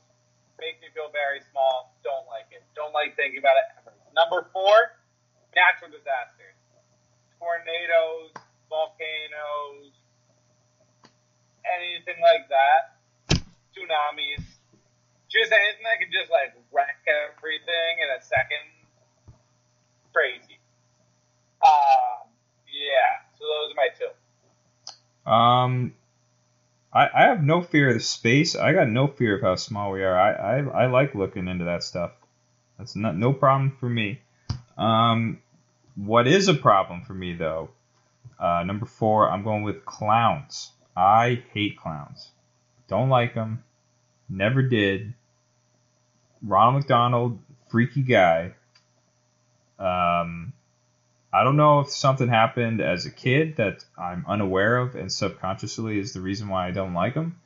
makes 0.59 0.81
me 0.81 0.89
feel 0.95 1.13
very 1.13 1.43
small. 1.53 1.95
Don't 2.03 2.27
like 2.31 2.49
it. 2.51 2.63
Don't 2.75 2.95
like 2.95 3.15
thinking 3.15 3.39
about 3.39 3.59
it 3.59 3.67
ever. 3.83 3.93
Number 4.15 4.49
four, 4.55 4.97
natural 5.53 5.93
disasters, 5.93 6.57
tornadoes, 7.39 8.33
volcanoes, 8.71 9.93
anything 11.67 12.19
like 12.23 12.49
that, 12.49 12.97
tsunamis 13.75 14.57
just 15.37 15.51
anything 15.53 15.85
that 15.85 15.99
can 15.99 16.09
just 16.09 16.31
like 16.31 16.55
wreck 16.71 17.03
everything 17.05 17.93
in 18.01 18.09
a 18.15 18.21
second. 18.23 18.65
Crazy. 20.15 20.57
Um, 21.61 22.31
yeah. 22.71 23.27
So 23.37 23.45
those 23.45 23.75
are 23.75 23.79
my 23.79 23.91
two. 23.93 24.13
Um, 25.27 25.95
I, 26.93 27.09
I 27.15 27.23
have 27.25 27.43
no 27.43 27.63
fear 27.63 27.89
of 27.89 27.95
the 27.95 28.01
space. 28.01 28.57
I 28.57 28.73
got 28.73 28.89
no 28.89 29.07
fear 29.07 29.37
of 29.37 29.43
how 29.43 29.57
small 29.57 29.93
we 29.93 30.03
are. 30.03 30.19
I, 30.19 30.33
I, 30.33 30.85
I 30.85 30.87
like 30.87 31.15
looking 31.15 31.49
into 31.49 31.65
that 31.67 31.83
stuff. 31.83 32.13
That's 32.79 32.97
not 32.97 33.17
no 33.17 33.33
problem 33.33 33.77
for 33.79 33.89
me. 33.89 34.21
Um, 34.79 35.41
what 35.95 36.27
is 36.27 36.49
a 36.49 36.55
problem 36.55 37.03
for 37.05 37.15
me 37.15 37.35
though? 37.35 37.71
Uh, 38.39 38.63
number 38.65 38.87
four, 38.87 39.31
I'm 39.31 39.43
going 39.43 39.63
with 39.63 39.85
clowns. 39.85 40.71
I 40.97 41.43
hate 41.53 41.79
clowns. 41.79 42.31
Don't 42.89 43.09
like 43.09 43.35
them. 43.35 43.65
Never 44.29 44.63
did. 44.63 45.15
Ronald 46.43 46.77
McDonald, 46.77 47.39
freaky 47.69 48.03
guy. 48.03 48.55
Um, 49.79 50.53
I 51.37 51.45
don't 51.45 51.59
know 51.59 51.81
if 51.81 51.91
something 51.91 52.29
happened 52.29 52.81
as 52.81 53.05
a 53.05 53.11
kid 53.11 53.57
that 53.57 53.85
I'm 53.99 54.25
unaware 54.27 54.79
of 54.79 54.95
and 54.95 55.13
subconsciously 55.13 55.99
is 55.99 56.15
the 56.15 56.23
reason 56.23 56.49
why 56.49 56.67
I 56.67 56.71
don't 56.71 56.95
like 56.95 57.13
him. 57.13 57.39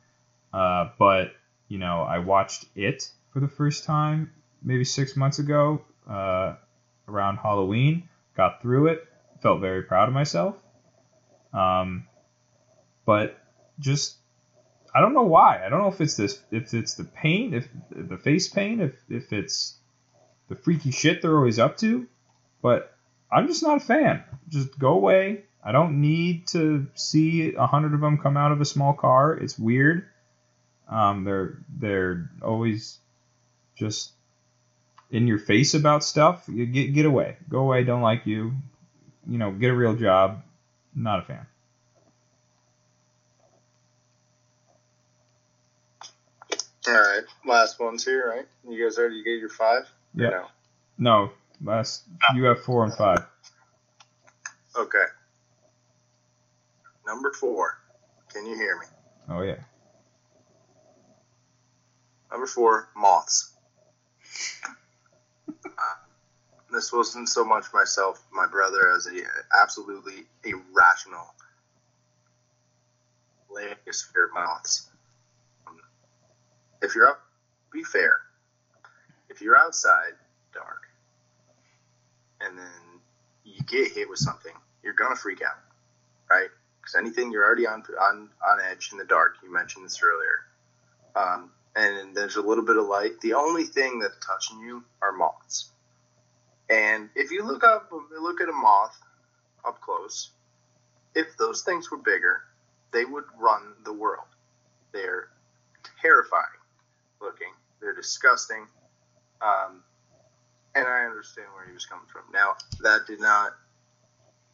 Uh, 0.53 0.91
but 0.97 1.33
you 1.67 1.77
know, 1.77 2.03
I 2.03 2.19
watched 2.19 2.67
it 2.73 3.09
for 3.33 3.41
the 3.41 3.49
first 3.49 3.83
time 3.83 4.31
maybe 4.63 4.85
six 4.85 5.17
months 5.17 5.39
ago 5.39 5.81
uh, 6.09 6.55
around 7.09 7.37
Halloween. 7.37 8.07
Got 8.37 8.61
through 8.61 8.87
it. 8.87 9.05
Felt 9.41 9.59
very 9.59 9.83
proud 9.83 10.07
of 10.07 10.13
myself. 10.13 10.55
Um, 11.53 12.07
but 13.05 13.37
just 13.77 14.15
I 14.95 15.01
don't 15.01 15.13
know 15.13 15.23
why. 15.23 15.65
I 15.65 15.67
don't 15.67 15.81
know 15.81 15.89
if 15.89 15.99
it's 15.99 16.15
this, 16.15 16.41
if 16.49 16.73
it's 16.73 16.93
the 16.93 17.03
paint, 17.03 17.55
if 17.55 17.67
the 17.89 18.17
face 18.17 18.47
paint, 18.47 18.79
if 18.79 18.95
if 19.09 19.33
it's 19.33 19.75
the 20.47 20.55
freaky 20.55 20.91
shit 20.91 21.21
they're 21.21 21.35
always 21.35 21.59
up 21.59 21.75
to. 21.79 22.07
But 22.61 22.90
I'm 23.31 23.47
just 23.47 23.63
not 23.63 23.77
a 23.77 23.79
fan. 23.79 24.23
Just 24.49 24.77
go 24.77 24.89
away. 24.89 25.43
I 25.63 25.71
don't 25.71 26.01
need 26.01 26.47
to 26.47 26.87
see 26.95 27.53
a 27.53 27.67
hundred 27.67 27.93
of 27.93 28.01
them 28.01 28.17
come 28.17 28.35
out 28.35 28.51
of 28.51 28.61
a 28.61 28.65
small 28.65 28.93
car. 28.93 29.33
It's 29.33 29.57
weird. 29.57 30.05
Um, 30.89 31.23
they're 31.23 31.59
they're 31.69 32.29
always 32.41 32.97
just 33.75 34.11
in 35.09 35.27
your 35.27 35.39
face 35.39 35.73
about 35.73 36.03
stuff. 36.03 36.43
You 36.47 36.65
get 36.65 36.93
get 36.93 37.05
away. 37.05 37.37
Go 37.47 37.59
away. 37.59 37.83
Don't 37.83 38.01
like 38.01 38.25
you. 38.25 38.53
You 39.27 39.37
know, 39.37 39.51
get 39.51 39.69
a 39.69 39.75
real 39.75 39.95
job. 39.95 40.43
Not 40.95 41.19
a 41.19 41.21
fan. 41.21 41.45
All 46.87 46.93
right, 46.93 47.23
last 47.45 47.79
one's 47.79 48.03
here, 48.03 48.27
right? 48.27 48.47
You 48.67 48.83
guys 48.83 48.97
already 48.97 49.23
get 49.23 49.39
your 49.39 49.49
five? 49.49 49.83
Yeah. 50.15 50.29
No. 50.29 50.45
No, 50.97 51.31
you 52.35 52.43
have 52.43 52.61
four 52.63 52.83
and 52.83 52.93
five. 52.93 53.25
Okay. 54.75 55.05
Number 57.05 57.31
four. 57.33 57.77
Can 58.33 58.45
you 58.45 58.55
hear 58.55 58.79
me? 58.79 58.85
Oh 59.29 59.41
yeah. 59.41 59.59
Number 62.31 62.47
four, 62.47 62.89
moths. 62.95 63.53
Uh, 65.65 65.69
this 66.71 66.93
wasn't 66.93 67.27
so 67.27 67.43
much 67.43 67.65
myself, 67.73 68.23
my 68.31 68.47
brother, 68.47 68.91
as 68.95 69.07
a 69.07 69.21
absolutely 69.61 70.23
irrational, 70.45 71.27
fear 74.13 74.25
of 74.25 74.33
moths. 74.33 74.89
If 76.81 76.95
you're 76.95 77.07
up, 77.07 77.21
be 77.71 77.83
fair. 77.83 78.17
If 79.29 79.41
you're 79.41 79.59
outside, 79.59 80.13
dark, 80.53 80.87
and 82.45 82.57
then 82.57 83.01
you 83.43 83.61
get 83.63 83.91
hit 83.91 84.09
with 84.09 84.19
something, 84.19 84.53
you're 84.83 84.93
gonna 84.93 85.15
freak 85.15 85.41
out, 85.41 85.59
right? 86.29 86.49
Because 86.79 86.95
anything 86.95 87.31
you're 87.31 87.45
already 87.45 87.67
on 87.67 87.83
on 88.01 88.29
on 88.43 88.59
edge 88.69 88.89
in 88.91 88.97
the 88.97 89.05
dark. 89.05 89.35
You 89.43 89.51
mentioned 89.51 89.85
this 89.85 90.01
earlier. 90.03 90.45
Um, 91.15 91.51
and 91.75 92.15
there's 92.15 92.35
a 92.35 92.41
little 92.41 92.65
bit 92.65 92.77
of 92.77 92.85
light. 92.85 93.19
The 93.21 93.33
only 93.33 93.63
thing 93.63 93.99
that's 93.99 94.17
touching 94.25 94.59
you 94.59 94.83
are 95.01 95.11
moths. 95.11 95.69
And 96.69 97.09
if 97.15 97.31
you 97.31 97.45
look 97.45 97.63
up, 97.63 97.91
look 97.91 98.41
at 98.41 98.49
a 98.49 98.53
moth 98.53 98.97
up 99.65 99.81
close, 99.81 100.31
if 101.15 101.37
those 101.37 101.61
things 101.61 101.91
were 101.91 101.97
bigger, 101.97 102.43
they 102.91 103.05
would 103.05 103.25
run 103.37 103.73
the 103.83 103.93
world. 103.93 104.25
They're 104.91 105.29
terrifying 106.01 106.45
looking. 107.21 107.51
They're 107.81 107.95
disgusting. 107.95 108.67
Um, 109.41 109.83
and 110.75 110.87
I 110.87 111.05
understand 111.05 111.47
where 111.53 111.65
he 111.67 111.73
was 111.73 111.85
coming 111.85 112.05
from. 112.11 112.23
Now, 112.33 112.55
that 112.81 113.07
did 113.07 113.19
not 113.19 113.53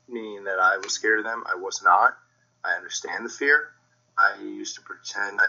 mean 0.08 0.46
that 0.46 0.60
I 0.60 0.78
was 0.78 0.94
scared 0.94 1.20
of 1.20 1.26
them. 1.26 1.44
I 1.46 1.56
was 1.56 1.82
not. 1.84 2.18
I 2.64 2.74
understand 2.74 3.26
the 3.26 3.30
fear. 3.30 3.72
I 4.18 4.42
used 4.42 4.76
to 4.76 4.82
pretend 4.82 5.40
I'd 5.40 5.48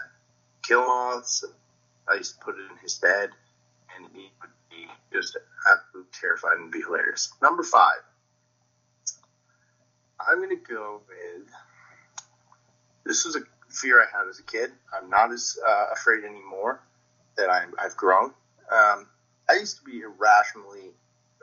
kill 0.63 0.85
moths. 0.85 1.43
I 2.07 2.15
used 2.15 2.39
to 2.39 2.45
put 2.45 2.55
it 2.55 2.71
in 2.71 2.77
his 2.77 2.95
bed, 2.95 3.29
and 3.95 4.07
he 4.13 4.31
would 4.41 4.51
be 4.69 4.87
just 5.11 5.37
absolutely 5.69 6.11
terrified 6.19 6.57
and 6.57 6.71
be 6.71 6.81
hilarious. 6.81 7.33
Number 7.41 7.63
five. 7.63 8.01
I'm 10.19 10.37
going 10.37 10.49
to 10.49 10.55
go 10.55 11.01
with. 11.07 11.47
This 13.05 13.25
was 13.25 13.35
a 13.35 13.41
fear 13.69 14.01
I 14.01 14.05
had 14.15 14.27
as 14.27 14.39
a 14.39 14.43
kid. 14.43 14.71
I'm 14.93 15.09
not 15.09 15.31
as 15.31 15.57
uh, 15.65 15.85
afraid 15.93 16.23
anymore 16.23 16.81
that 17.37 17.49
I'm, 17.49 17.73
I've 17.79 17.95
grown. 17.95 18.31
Um, 18.71 19.07
I 19.49 19.53
used 19.55 19.77
to 19.77 19.83
be 19.83 20.01
irrationally 20.01 20.91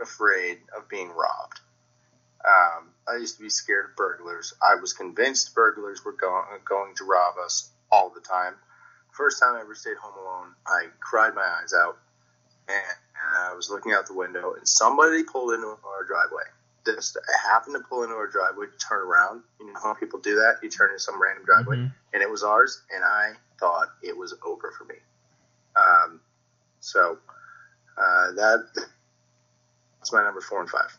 afraid 0.00 0.58
of 0.76 0.88
being 0.88 1.08
robbed. 1.10 1.60
Um, 2.46 2.90
I 3.08 3.16
used 3.16 3.36
to 3.38 3.42
be 3.42 3.50
scared 3.50 3.86
of 3.90 3.96
burglars. 3.96 4.54
I 4.62 4.76
was 4.76 4.92
convinced 4.92 5.54
burglars 5.54 6.04
were 6.04 6.12
go- 6.12 6.44
going 6.64 6.94
to 6.96 7.04
rob 7.04 7.34
us 7.44 7.70
all 7.90 8.10
the 8.10 8.20
time. 8.20 8.54
First 9.12 9.40
time 9.40 9.56
I 9.56 9.60
ever 9.60 9.74
stayed 9.74 9.96
home 9.96 10.14
alone, 10.18 10.54
I 10.66 10.86
cried 11.00 11.34
my 11.34 11.42
eyes 11.42 11.72
out, 11.74 11.98
and, 12.68 12.76
and 12.76 13.50
I 13.52 13.54
was 13.54 13.70
looking 13.70 13.92
out 13.92 14.06
the 14.06 14.14
window, 14.14 14.54
and 14.54 14.68
somebody 14.68 15.24
pulled 15.24 15.54
into 15.54 15.66
our 15.66 16.04
driveway. 16.06 16.44
Just 16.84 17.16
happened 17.50 17.74
to 17.74 17.82
pull 17.88 18.04
into 18.04 18.14
our 18.14 18.28
driveway, 18.28 18.66
turn 18.88 19.02
around. 19.02 19.42
You 19.58 19.72
know 19.72 19.80
how 19.82 19.94
people 19.94 20.20
do 20.20 20.36
that? 20.36 20.58
You 20.62 20.70
turn 20.70 20.90
into 20.90 21.00
some 21.00 21.20
random 21.20 21.44
driveway, 21.44 21.76
Mhm. 21.78 21.92
and 22.12 22.22
it 22.22 22.30
was 22.30 22.44
ours, 22.44 22.82
and 22.94 23.02
I 23.02 23.34
thought 23.58 23.88
it 24.02 24.16
was 24.16 24.34
over 24.44 24.70
for 24.70 24.84
me. 24.84 24.96
Um, 25.74 26.20
so 26.80 27.18
uh, 27.98 28.32
that 28.32 28.66
that's 29.98 30.12
my 30.12 30.22
number 30.22 30.40
four 30.40 30.60
and 30.60 30.70
five. 30.70 30.96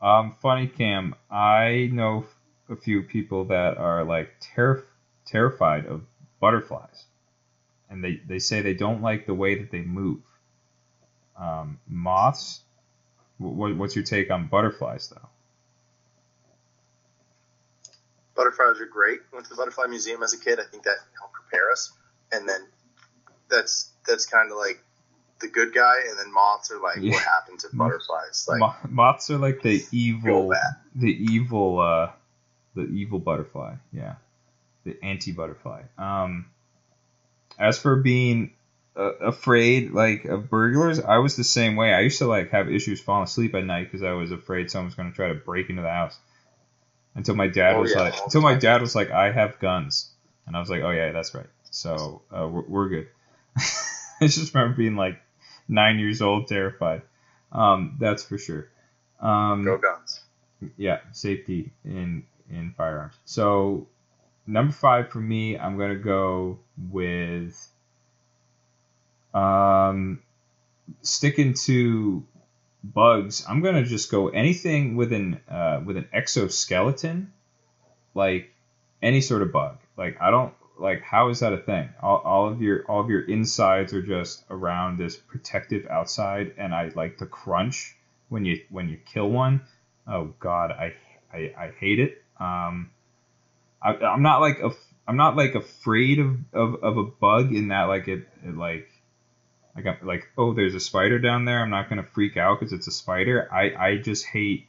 Um, 0.00 0.36
funny 0.42 0.66
Cam, 0.66 1.14
I 1.30 1.88
know 1.92 2.26
a 2.68 2.76
few 2.76 3.02
people 3.02 3.46
that 3.46 3.78
are 3.78 4.04
like 4.04 4.30
terri- 4.40 4.84
terrified 5.26 5.86
of 5.86 6.02
butterflies. 6.40 7.04
and 7.90 8.02
they, 8.02 8.20
they 8.26 8.38
say 8.38 8.60
they 8.60 8.74
don't 8.74 9.02
like 9.02 9.26
the 9.26 9.34
way 9.34 9.54
that 9.56 9.70
they 9.70 9.82
move. 9.82 10.20
Um, 11.38 11.78
moths. 11.86 12.60
What, 13.38 13.76
what's 13.76 13.94
your 13.96 14.04
take 14.04 14.30
on 14.30 14.46
butterflies, 14.48 15.08
though? 15.08 15.28
Butterflies 18.36 18.80
are 18.80 18.86
great. 18.86 19.20
Went 19.32 19.44
to 19.46 19.50
the 19.50 19.56
Butterfly 19.56 19.86
Museum 19.86 20.22
as 20.22 20.32
a 20.32 20.38
kid. 20.38 20.58
I 20.58 20.64
think 20.64 20.82
that 20.84 20.96
helped 21.18 21.34
prepare 21.34 21.70
us. 21.70 21.92
And 22.32 22.48
then 22.48 22.66
that's 23.48 23.90
that's 24.06 24.26
kind 24.26 24.50
of 24.50 24.56
like 24.58 24.82
the 25.44 25.50
good 25.52 25.74
guy, 25.74 25.94
and 26.08 26.18
then 26.18 26.32
moths 26.32 26.70
are 26.70 26.80
like 26.80 26.96
Yeah. 27.00 27.12
what 27.12 27.22
happened 27.22 27.60
to 27.60 27.68
butterflies. 27.72 28.46
Like 28.48 28.90
moths 28.90 29.30
are 29.30 29.38
like 29.38 29.62
the 29.62 29.82
evil, 29.92 30.52
the 30.94 31.08
evil, 31.10 31.80
uh, 31.80 32.10
the 32.74 32.82
evil 32.82 33.18
butterfly. 33.18 33.74
Yeah, 33.92 34.14
the 34.84 34.96
anti-butterfly. 35.02 35.82
Um, 35.98 36.46
as 37.58 37.78
for 37.78 37.96
being 37.96 38.52
uh, 38.96 39.12
afraid 39.20 39.92
like 39.92 40.24
of 40.24 40.48
burglars, 40.50 41.00
I 41.00 41.18
was 41.18 41.36
the 41.36 41.44
same 41.44 41.76
way. 41.76 41.92
I 41.92 42.00
used 42.00 42.18
to 42.18 42.26
like 42.26 42.50
have 42.50 42.70
issues 42.70 43.00
falling 43.00 43.24
asleep 43.24 43.54
at 43.54 43.64
night 43.64 43.84
because 43.90 44.02
I 44.02 44.12
was 44.12 44.30
afraid 44.32 44.70
someone 44.70 44.86
was 44.86 44.94
going 44.94 45.10
to 45.10 45.16
try 45.16 45.28
to 45.28 45.34
break 45.34 45.68
into 45.70 45.82
the 45.82 45.90
house. 45.90 46.18
Until 47.16 47.36
my 47.36 47.46
dad 47.46 47.76
Oh, 47.76 47.82
was 47.82 47.92
yeah, 47.94 48.02
like, 48.02 48.14
until 48.24 48.40
my 48.40 48.54
dad 48.56 48.80
was 48.80 48.96
like, 48.96 49.12
I 49.12 49.30
have 49.30 49.60
guns, 49.60 50.10
and 50.46 50.56
I 50.56 50.60
was 50.60 50.68
like, 50.68 50.82
oh 50.82 50.90
yeah, 50.90 51.12
that's 51.12 51.32
right. 51.32 51.46
So 51.70 52.22
uh, 52.32 52.48
we're, 52.48 52.64
we're 52.66 52.88
good. 52.88 53.08
I 54.20 54.26
just 54.26 54.52
remember 54.54 54.76
being 54.76 54.96
like 54.96 55.20
nine 55.68 55.98
years 55.98 56.22
old, 56.22 56.48
terrified. 56.48 57.02
Um, 57.52 57.96
that's 57.98 58.24
for 58.24 58.38
sure. 58.38 58.68
Um, 59.20 59.64
go 59.64 59.78
guns. 59.78 60.20
yeah, 60.76 61.00
safety 61.12 61.72
in 61.84 62.24
in 62.50 62.74
firearms. 62.76 63.14
So 63.24 63.86
number 64.46 64.72
five 64.72 65.10
for 65.10 65.20
me, 65.20 65.58
I'm 65.58 65.78
gonna 65.78 65.94
go 65.96 66.58
with 66.90 67.68
um 69.32 70.22
sticking 71.02 71.54
to 71.54 72.24
bugs. 72.82 73.44
I'm 73.48 73.62
gonna 73.62 73.84
just 73.84 74.10
go 74.10 74.28
anything 74.28 74.96
with 74.96 75.12
an 75.12 75.40
uh, 75.48 75.80
with 75.84 75.96
an 75.96 76.08
exoskeleton, 76.12 77.32
like 78.14 78.52
any 79.02 79.20
sort 79.20 79.42
of 79.42 79.52
bug. 79.52 79.78
Like 79.96 80.18
I 80.20 80.30
don't 80.30 80.52
like 80.78 81.02
how 81.02 81.28
is 81.28 81.40
that 81.40 81.52
a 81.52 81.58
thing? 81.58 81.88
All, 82.02 82.18
all 82.18 82.48
of 82.48 82.60
your 82.60 82.84
all 82.86 83.00
of 83.00 83.10
your 83.10 83.22
insides 83.22 83.92
are 83.92 84.02
just 84.02 84.44
around 84.50 84.98
this 84.98 85.16
protective 85.16 85.86
outside, 85.88 86.54
and 86.58 86.74
I 86.74 86.90
like 86.94 87.18
the 87.18 87.26
crunch 87.26 87.96
when 88.28 88.44
you 88.44 88.60
when 88.70 88.88
you 88.88 88.98
kill 89.04 89.30
one. 89.30 89.62
Oh 90.06 90.34
God, 90.40 90.70
I 90.70 90.94
I, 91.32 91.52
I 91.58 91.72
hate 91.78 92.00
it. 92.00 92.22
Um, 92.38 92.90
I, 93.82 93.94
I'm 93.96 94.22
not 94.22 94.40
like 94.40 94.58
a 94.60 94.70
I'm 95.06 95.16
not 95.16 95.36
like 95.36 95.54
afraid 95.54 96.18
of, 96.18 96.38
of, 96.52 96.82
of 96.82 96.96
a 96.96 97.04
bug 97.04 97.54
in 97.54 97.68
that 97.68 97.84
like 97.84 98.08
it, 98.08 98.26
it 98.42 98.56
like 98.56 98.88
like 99.76 99.86
I'm 99.86 100.06
like 100.06 100.28
oh 100.38 100.54
there's 100.54 100.74
a 100.74 100.80
spider 100.80 101.18
down 101.18 101.44
there 101.44 101.60
I'm 101.62 101.70
not 101.70 101.88
gonna 101.88 102.04
freak 102.04 102.36
out 102.36 102.58
because 102.58 102.72
it's 102.72 102.86
a 102.86 102.92
spider 102.92 103.48
I 103.52 103.74
I 103.74 103.96
just 103.98 104.24
hate 104.26 104.66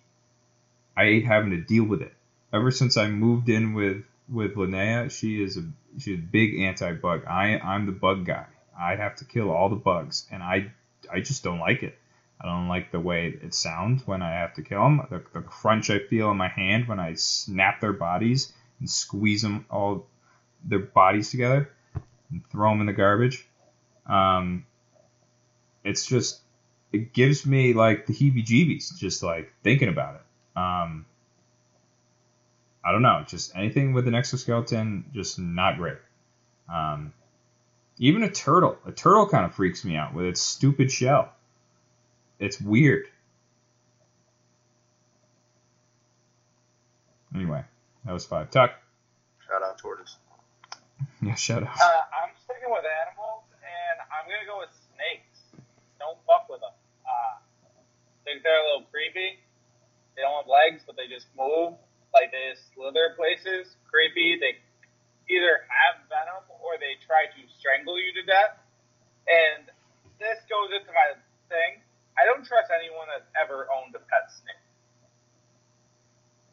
I 0.98 1.06
hate 1.06 1.26
having 1.26 1.52
to 1.52 1.62
deal 1.62 1.86
with 1.86 2.02
it 2.02 2.14
ever 2.52 2.72
since 2.72 2.98
I 2.98 3.08
moved 3.08 3.48
in 3.50 3.74
with 3.74 4.04
with 4.28 4.56
Linnea 4.56 5.10
she 5.10 5.42
is 5.42 5.58
a 5.58 5.64
she's 6.00 6.20
big 6.20 6.60
anti 6.60 6.94
bug 6.94 7.26
I 7.26 7.58
I'm 7.58 7.86
the 7.86 7.92
bug 7.92 8.26
guy 8.26 8.46
I 8.80 8.96
have 8.96 9.16
to 9.18 9.26
kill 9.26 9.52
all 9.52 9.70
the 9.70 9.76
bugs 9.76 10.28
and 10.32 10.44
I 10.44 10.72
I 11.12 11.22
just 11.22 11.44
don't 11.44 11.60
like 11.60 11.84
it 11.84 11.98
I 12.40 12.48
don't 12.48 12.68
like 12.68 12.92
the 12.92 13.00
way 13.00 13.28
it 13.42 13.54
sounds 13.54 14.06
when 14.06 14.22
I 14.22 14.32
have 14.32 14.54
to 14.56 14.62
kill 14.62 14.84
them 14.84 15.08
the, 15.10 15.24
the 15.34 15.42
crunch 15.42 15.90
I 15.90 16.00
feel 16.00 16.32
in 16.32 16.38
my 16.38 16.50
hand 16.50 16.88
when 16.88 17.00
I 17.00 17.14
snap 17.14 17.82
their 17.82 17.94
bodies 17.94 18.52
and 18.80 18.90
squeeze 18.90 19.42
them 19.42 19.66
all 19.70 20.08
their 20.64 20.80
bodies 20.80 21.32
together 21.32 21.70
and 22.32 22.46
throw 22.50 22.72
them 22.72 22.82
in 22.82 22.88
the 22.88 22.94
garbage. 22.94 23.48
Um, 24.06 24.66
it's 25.84 26.06
just 26.06 26.42
it 26.92 27.14
gives 27.14 27.46
me 27.46 27.74
like 27.74 28.06
the 28.06 28.14
heebie-jeebies 28.14 28.98
just 28.98 29.24
like 29.24 29.54
thinking 29.64 29.90
about 29.90 30.16
it. 30.16 30.60
Um, 30.60 31.06
I 32.86 32.92
don't 32.92 33.02
know, 33.02 33.24
just 33.28 33.56
anything 33.56 33.94
with 33.94 34.08
an 34.08 34.16
exoskeleton, 34.16 35.06
just 35.14 35.40
not 35.40 35.78
great. 35.78 35.98
Um, 36.72 37.14
even 37.98 38.24
a 38.24 38.30
turtle, 38.30 38.78
a 38.86 38.92
turtle 38.92 39.28
kind 39.28 39.46
of 39.46 39.56
freaks 39.56 39.84
me 39.84 39.96
out 39.96 40.14
with 40.14 40.26
its 40.26 40.42
stupid 40.42 40.92
shell. 40.92 41.34
It's 42.40 42.60
weird. 42.60 43.08
Anyway, 47.34 47.64
that 48.06 48.14
was 48.14 48.26
five. 48.26 48.50
Tuck. 48.52 48.72
Shout 49.48 49.64
out 49.64 49.78
tortoise. 49.78 50.18
Yeah, 51.22 51.36
shout 51.36 51.64
out. 51.64 51.76
Uh, 51.76 52.04
I'm 52.24 52.32
sticking 52.44 52.70
with 52.70 52.86
animals, 52.86 53.44
and 53.60 53.98
I'm 54.14 54.30
gonna 54.30 54.46
go 54.46 54.60
with 54.60 54.70
snakes. 54.94 55.42
Don't 56.00 56.18
fuck 56.28 56.48
with 56.50 56.62
them. 56.62 56.72
Uh, 57.02 57.40
think 58.26 58.44
they're 58.44 58.60
a 58.60 58.66
little 58.66 58.88
creepy. 58.92 59.40
They 60.16 60.22
don't 60.22 60.36
have 60.36 60.50
legs, 60.50 60.84
but 60.86 60.98
they 60.98 61.08
just 61.08 61.28
move. 61.38 61.78
Like 62.16 62.32
they 62.32 62.56
slither 62.74 63.12
places. 63.20 63.76
Creepy. 63.92 64.40
They 64.40 64.56
either 65.28 65.68
have 65.68 66.00
venom 66.08 66.48
or 66.64 66.80
they 66.80 66.96
try 67.04 67.28
to 67.28 67.42
strangle 67.60 68.00
you 68.00 68.16
to 68.16 68.24
death. 68.24 68.56
And 69.28 69.68
this 70.18 70.40
goes 70.48 70.72
into 70.72 70.88
my 70.96 71.20
thing. 71.52 71.84
I 72.16 72.24
don't 72.24 72.48
trust 72.48 72.72
anyone 72.72 73.12
that's 73.12 73.28
ever 73.36 73.68
owned 73.68 73.92
a 73.94 74.00
pet 74.00 74.32
snake. 74.32 74.64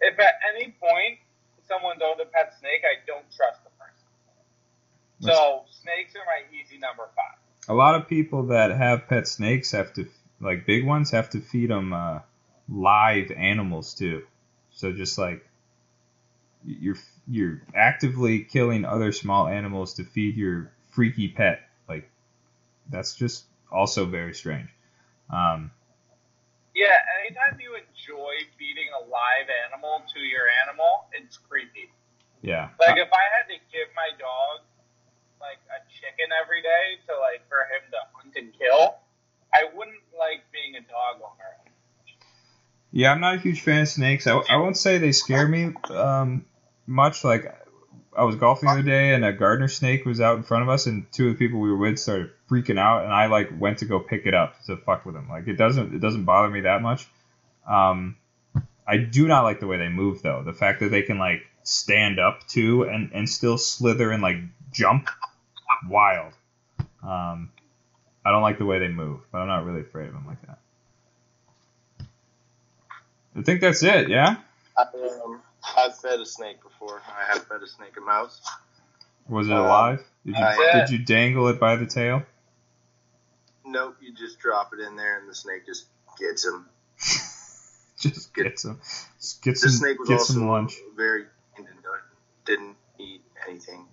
If 0.02 0.18
at 0.18 0.34
any 0.50 0.74
point 0.82 1.22
someone's 1.68 2.02
owned 2.02 2.18
a 2.20 2.26
pet 2.26 2.52
snake, 2.58 2.82
I 2.82 2.98
don't 3.06 3.24
trust 3.30 3.62
the 3.62 3.70
person. 3.78 4.10
So 5.22 5.62
snakes 5.70 6.16
are 6.18 6.26
my 6.26 6.42
easy 6.50 6.78
number 6.78 7.06
five. 7.14 7.38
a 7.68 7.74
lot 7.74 7.94
of 7.94 8.08
people 8.08 8.48
that 8.48 8.72
have 8.72 9.06
pet 9.06 9.28
snakes 9.28 9.70
have 9.70 9.92
to 9.94 10.08
like 10.40 10.66
big 10.66 10.84
ones 10.84 11.12
have 11.12 11.30
to 11.30 11.40
feed 11.40 11.70
them 11.70 11.92
uh, 11.92 12.18
live 12.68 13.30
animals 13.30 13.94
too 13.94 14.22
so 14.72 14.92
just 14.92 15.16
like 15.18 15.46
you're 16.64 16.96
you're 17.28 17.62
actively 17.74 18.40
killing 18.44 18.84
other 18.84 19.12
small 19.12 19.46
animals 19.48 19.94
to 19.94 20.04
feed 20.04 20.36
your 20.36 20.72
freaky 20.90 21.28
pet 21.28 21.60
like 21.88 22.08
that's 22.90 23.14
just 23.14 23.44
also 23.70 24.04
very 24.06 24.34
strange 24.34 24.68
um, 25.30 25.70
Yeah, 26.74 26.96
anytime 27.24 27.58
you 27.60 27.72
enjoy 27.74 28.34
feeding 28.58 28.88
a 28.92 29.02
live 29.08 29.48
animal 29.68 30.02
to 30.12 30.20
your 30.20 30.44
animal, 30.68 31.08
it's 31.12 31.38
creepy. 31.38 31.90
yeah 32.42 32.68
Like 32.80 32.96
if 32.98 33.08
I 33.08 33.24
had 33.32 33.48
to 33.48 33.58
give 33.72 33.88
my 33.96 34.10
dog 34.18 34.60
like 35.40 35.58
a 35.72 35.80
chicken 35.88 36.28
every 36.42 36.60
day 36.62 37.00
to 37.08 37.18
like 37.20 37.48
for 37.48 37.64
him 37.72 37.82
to 37.92 37.98
hunt 38.12 38.34
and 38.36 38.52
kill, 38.52 38.96
I 39.54 39.64
wouldn't 39.74 40.04
like 40.18 40.44
being 40.52 40.76
a 40.76 40.80
dog 40.80 41.20
owner. 41.24 41.56
Yeah, 42.92 43.12
I'm 43.12 43.20
not 43.20 43.36
a 43.36 43.38
huge 43.38 43.62
fan 43.62 43.82
of 43.82 43.88
snakes. 43.88 44.26
I, 44.26 44.36
I 44.36 44.56
won't 44.56 44.76
say 44.76 44.98
they 44.98 45.12
scare 45.12 45.48
me 45.48 45.72
um, 45.90 46.44
much. 46.86 47.24
Like, 47.24 47.58
I 48.16 48.24
was 48.24 48.36
golfing 48.36 48.66
the 48.66 48.72
other 48.72 48.82
day, 48.82 49.14
and 49.14 49.24
a 49.24 49.32
gardener 49.32 49.68
snake 49.68 50.04
was 50.04 50.20
out 50.20 50.36
in 50.36 50.42
front 50.42 50.62
of 50.62 50.68
us, 50.68 50.86
and 50.86 51.10
two 51.12 51.28
of 51.28 51.34
the 51.34 51.38
people 51.38 51.60
we 51.60 51.70
were 51.70 51.78
with 51.78 51.98
started 51.98 52.30
freaking 52.50 52.78
out, 52.78 53.04
and 53.04 53.12
I 53.12 53.26
like 53.26 53.48
went 53.58 53.78
to 53.78 53.84
go 53.84 54.00
pick 54.00 54.26
it 54.26 54.34
up 54.34 54.62
to 54.66 54.76
fuck 54.76 55.06
with 55.06 55.14
them. 55.14 55.28
Like, 55.28 55.48
it 55.48 55.54
doesn't 55.54 55.94
it 55.94 56.00
doesn't 56.00 56.24
bother 56.24 56.48
me 56.48 56.62
that 56.62 56.82
much. 56.82 57.06
Um, 57.66 58.16
I 58.86 58.98
do 58.98 59.26
not 59.26 59.42
like 59.42 59.60
the 59.60 59.66
way 59.66 59.78
they 59.78 59.88
move, 59.88 60.22
though. 60.22 60.42
The 60.44 60.52
fact 60.52 60.80
that 60.80 60.90
they 60.90 61.02
can 61.02 61.18
like 61.18 61.46
stand 61.62 62.18
up 62.18 62.46
too, 62.46 62.82
and 62.84 63.10
and 63.12 63.28
still 63.28 63.56
slither 63.56 64.10
and 64.10 64.22
like 64.22 64.36
jump, 64.72 65.08
wild. 65.88 66.34
Um, 67.02 67.50
I 68.24 68.30
don't 68.30 68.42
like 68.42 68.58
the 68.58 68.66
way 68.66 68.78
they 68.78 68.88
move, 68.88 69.20
but 69.32 69.38
I'm 69.38 69.48
not 69.48 69.64
really 69.64 69.80
afraid 69.80 70.06
of 70.08 70.12
them 70.12 70.26
like 70.26 70.40
that. 70.46 70.58
I 73.34 73.42
think 73.42 73.60
that's 73.60 73.82
it. 73.82 74.08
Yeah. 74.08 74.36
Um, 74.76 75.40
I've 75.76 75.96
fed 75.98 76.20
a 76.20 76.26
snake 76.26 76.62
before. 76.62 77.00
I 77.08 77.32
have 77.32 77.44
fed 77.46 77.62
a 77.62 77.66
snake 77.66 77.96
a 77.96 78.00
mouse. 78.00 78.40
Was 79.28 79.48
it 79.48 79.52
Um, 79.52 79.60
alive? 79.64 80.04
Did 80.26 80.36
you 80.36 80.44
I- 80.44 80.72
did 80.80 80.90
you 80.90 80.98
dangle 81.04 81.48
it 81.48 81.58
by 81.60 81.76
the 81.76 81.86
tail? 81.86 82.22
Nope, 83.64 83.96
you 84.00 84.12
just 84.12 84.38
drop 84.40 84.72
it 84.74 84.80
in 84.80 84.96
there 84.96 85.18
and 85.18 85.28
the 85.28 85.34
snake 85.34 85.64
just 85.66 85.86
gets 86.18 86.44
him. 86.44 86.66
Just 87.98 88.34
get 88.34 88.58
some, 88.58 88.80
get 89.42 89.52
The 89.52 89.56
some, 89.60 89.70
snake 89.70 89.96
was 90.00 90.08
get 90.08 90.18
also 90.18 90.32
some 90.32 90.48
lunch. 90.48 90.74
very 90.96 91.26
didn't 92.44 92.76
eat 92.98 93.22
anything. 93.48 93.86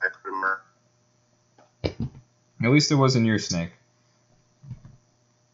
I 0.00 0.06
put 0.08 0.32
him 1.92 2.08
At 2.64 2.70
least 2.70 2.90
it 2.90 2.94
wasn't 2.94 3.26
your 3.26 3.38
snake. 3.38 3.72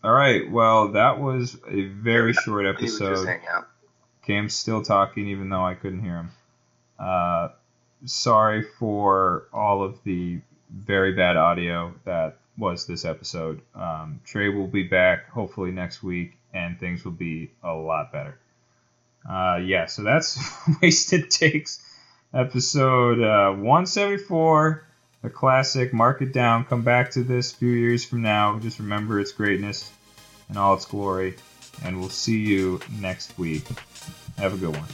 All 0.05 0.12
right. 0.12 0.49
Well, 0.49 0.93
that 0.93 1.18
was 1.18 1.57
a 1.66 1.87
very 1.87 2.33
short 2.33 2.64
He 2.79 2.85
was 2.85 2.93
just 2.99 3.03
episode. 3.03 3.27
Cam's 4.31 4.55
still 4.55 4.81
talking, 4.83 5.26
even 5.28 5.49
though 5.49 5.64
I 5.64 5.74
couldn't 5.74 6.03
hear 6.03 6.16
him. 6.16 6.31
Uh, 7.01 7.49
sorry 8.05 8.62
for 8.62 9.49
all 9.53 9.83
of 9.83 9.99
the 10.05 10.41
very 10.70 11.14
bad 11.14 11.37
audio 11.37 11.93
that 12.05 12.37
was 12.57 12.87
this 12.87 13.05
episode. 13.05 13.61
Um, 13.74 14.20
Trey 14.24 14.49
will 14.49 14.68
be 14.68 14.85
back 14.85 15.28
hopefully 15.31 15.72
next 15.72 16.05
week, 16.05 16.37
and 16.55 16.78
things 16.78 17.05
will 17.05 17.11
be 17.11 17.51
a 17.64 17.72
lot 17.72 18.12
better. 18.12 18.39
Uh, 19.28 19.59
yeah, 19.64 19.87
so 19.87 20.05
that's 20.05 20.39
Wasted 20.83 21.28
Takes 21.31 21.85
episode 22.33 23.20
uh, 23.20 23.51
174. 23.51 24.85
a 25.24 25.31
classic. 25.31 25.93
Mark 25.93 26.22
it 26.22 26.33
down. 26.33 26.64
Come 26.66 26.83
back 26.83 27.11
to 27.12 27.24
this 27.24 27.53
a 27.53 27.57
few 27.57 27.72
years 27.72 28.05
from 28.05 28.22
now. 28.22 28.61
Just 28.61 28.78
remember 28.78 29.18
its 29.18 29.33
greatness 29.33 29.91
and 30.49 30.57
all 30.57 30.74
its 30.74 30.85
glory. 30.85 31.35
And 31.85 31.99
we'll 31.99 32.11
see 32.11 32.39
you 32.39 32.78
next 33.01 33.37
week. 33.39 33.64
Have 34.41 34.55
a 34.55 34.57
good 34.57 34.74
one. 34.74 34.86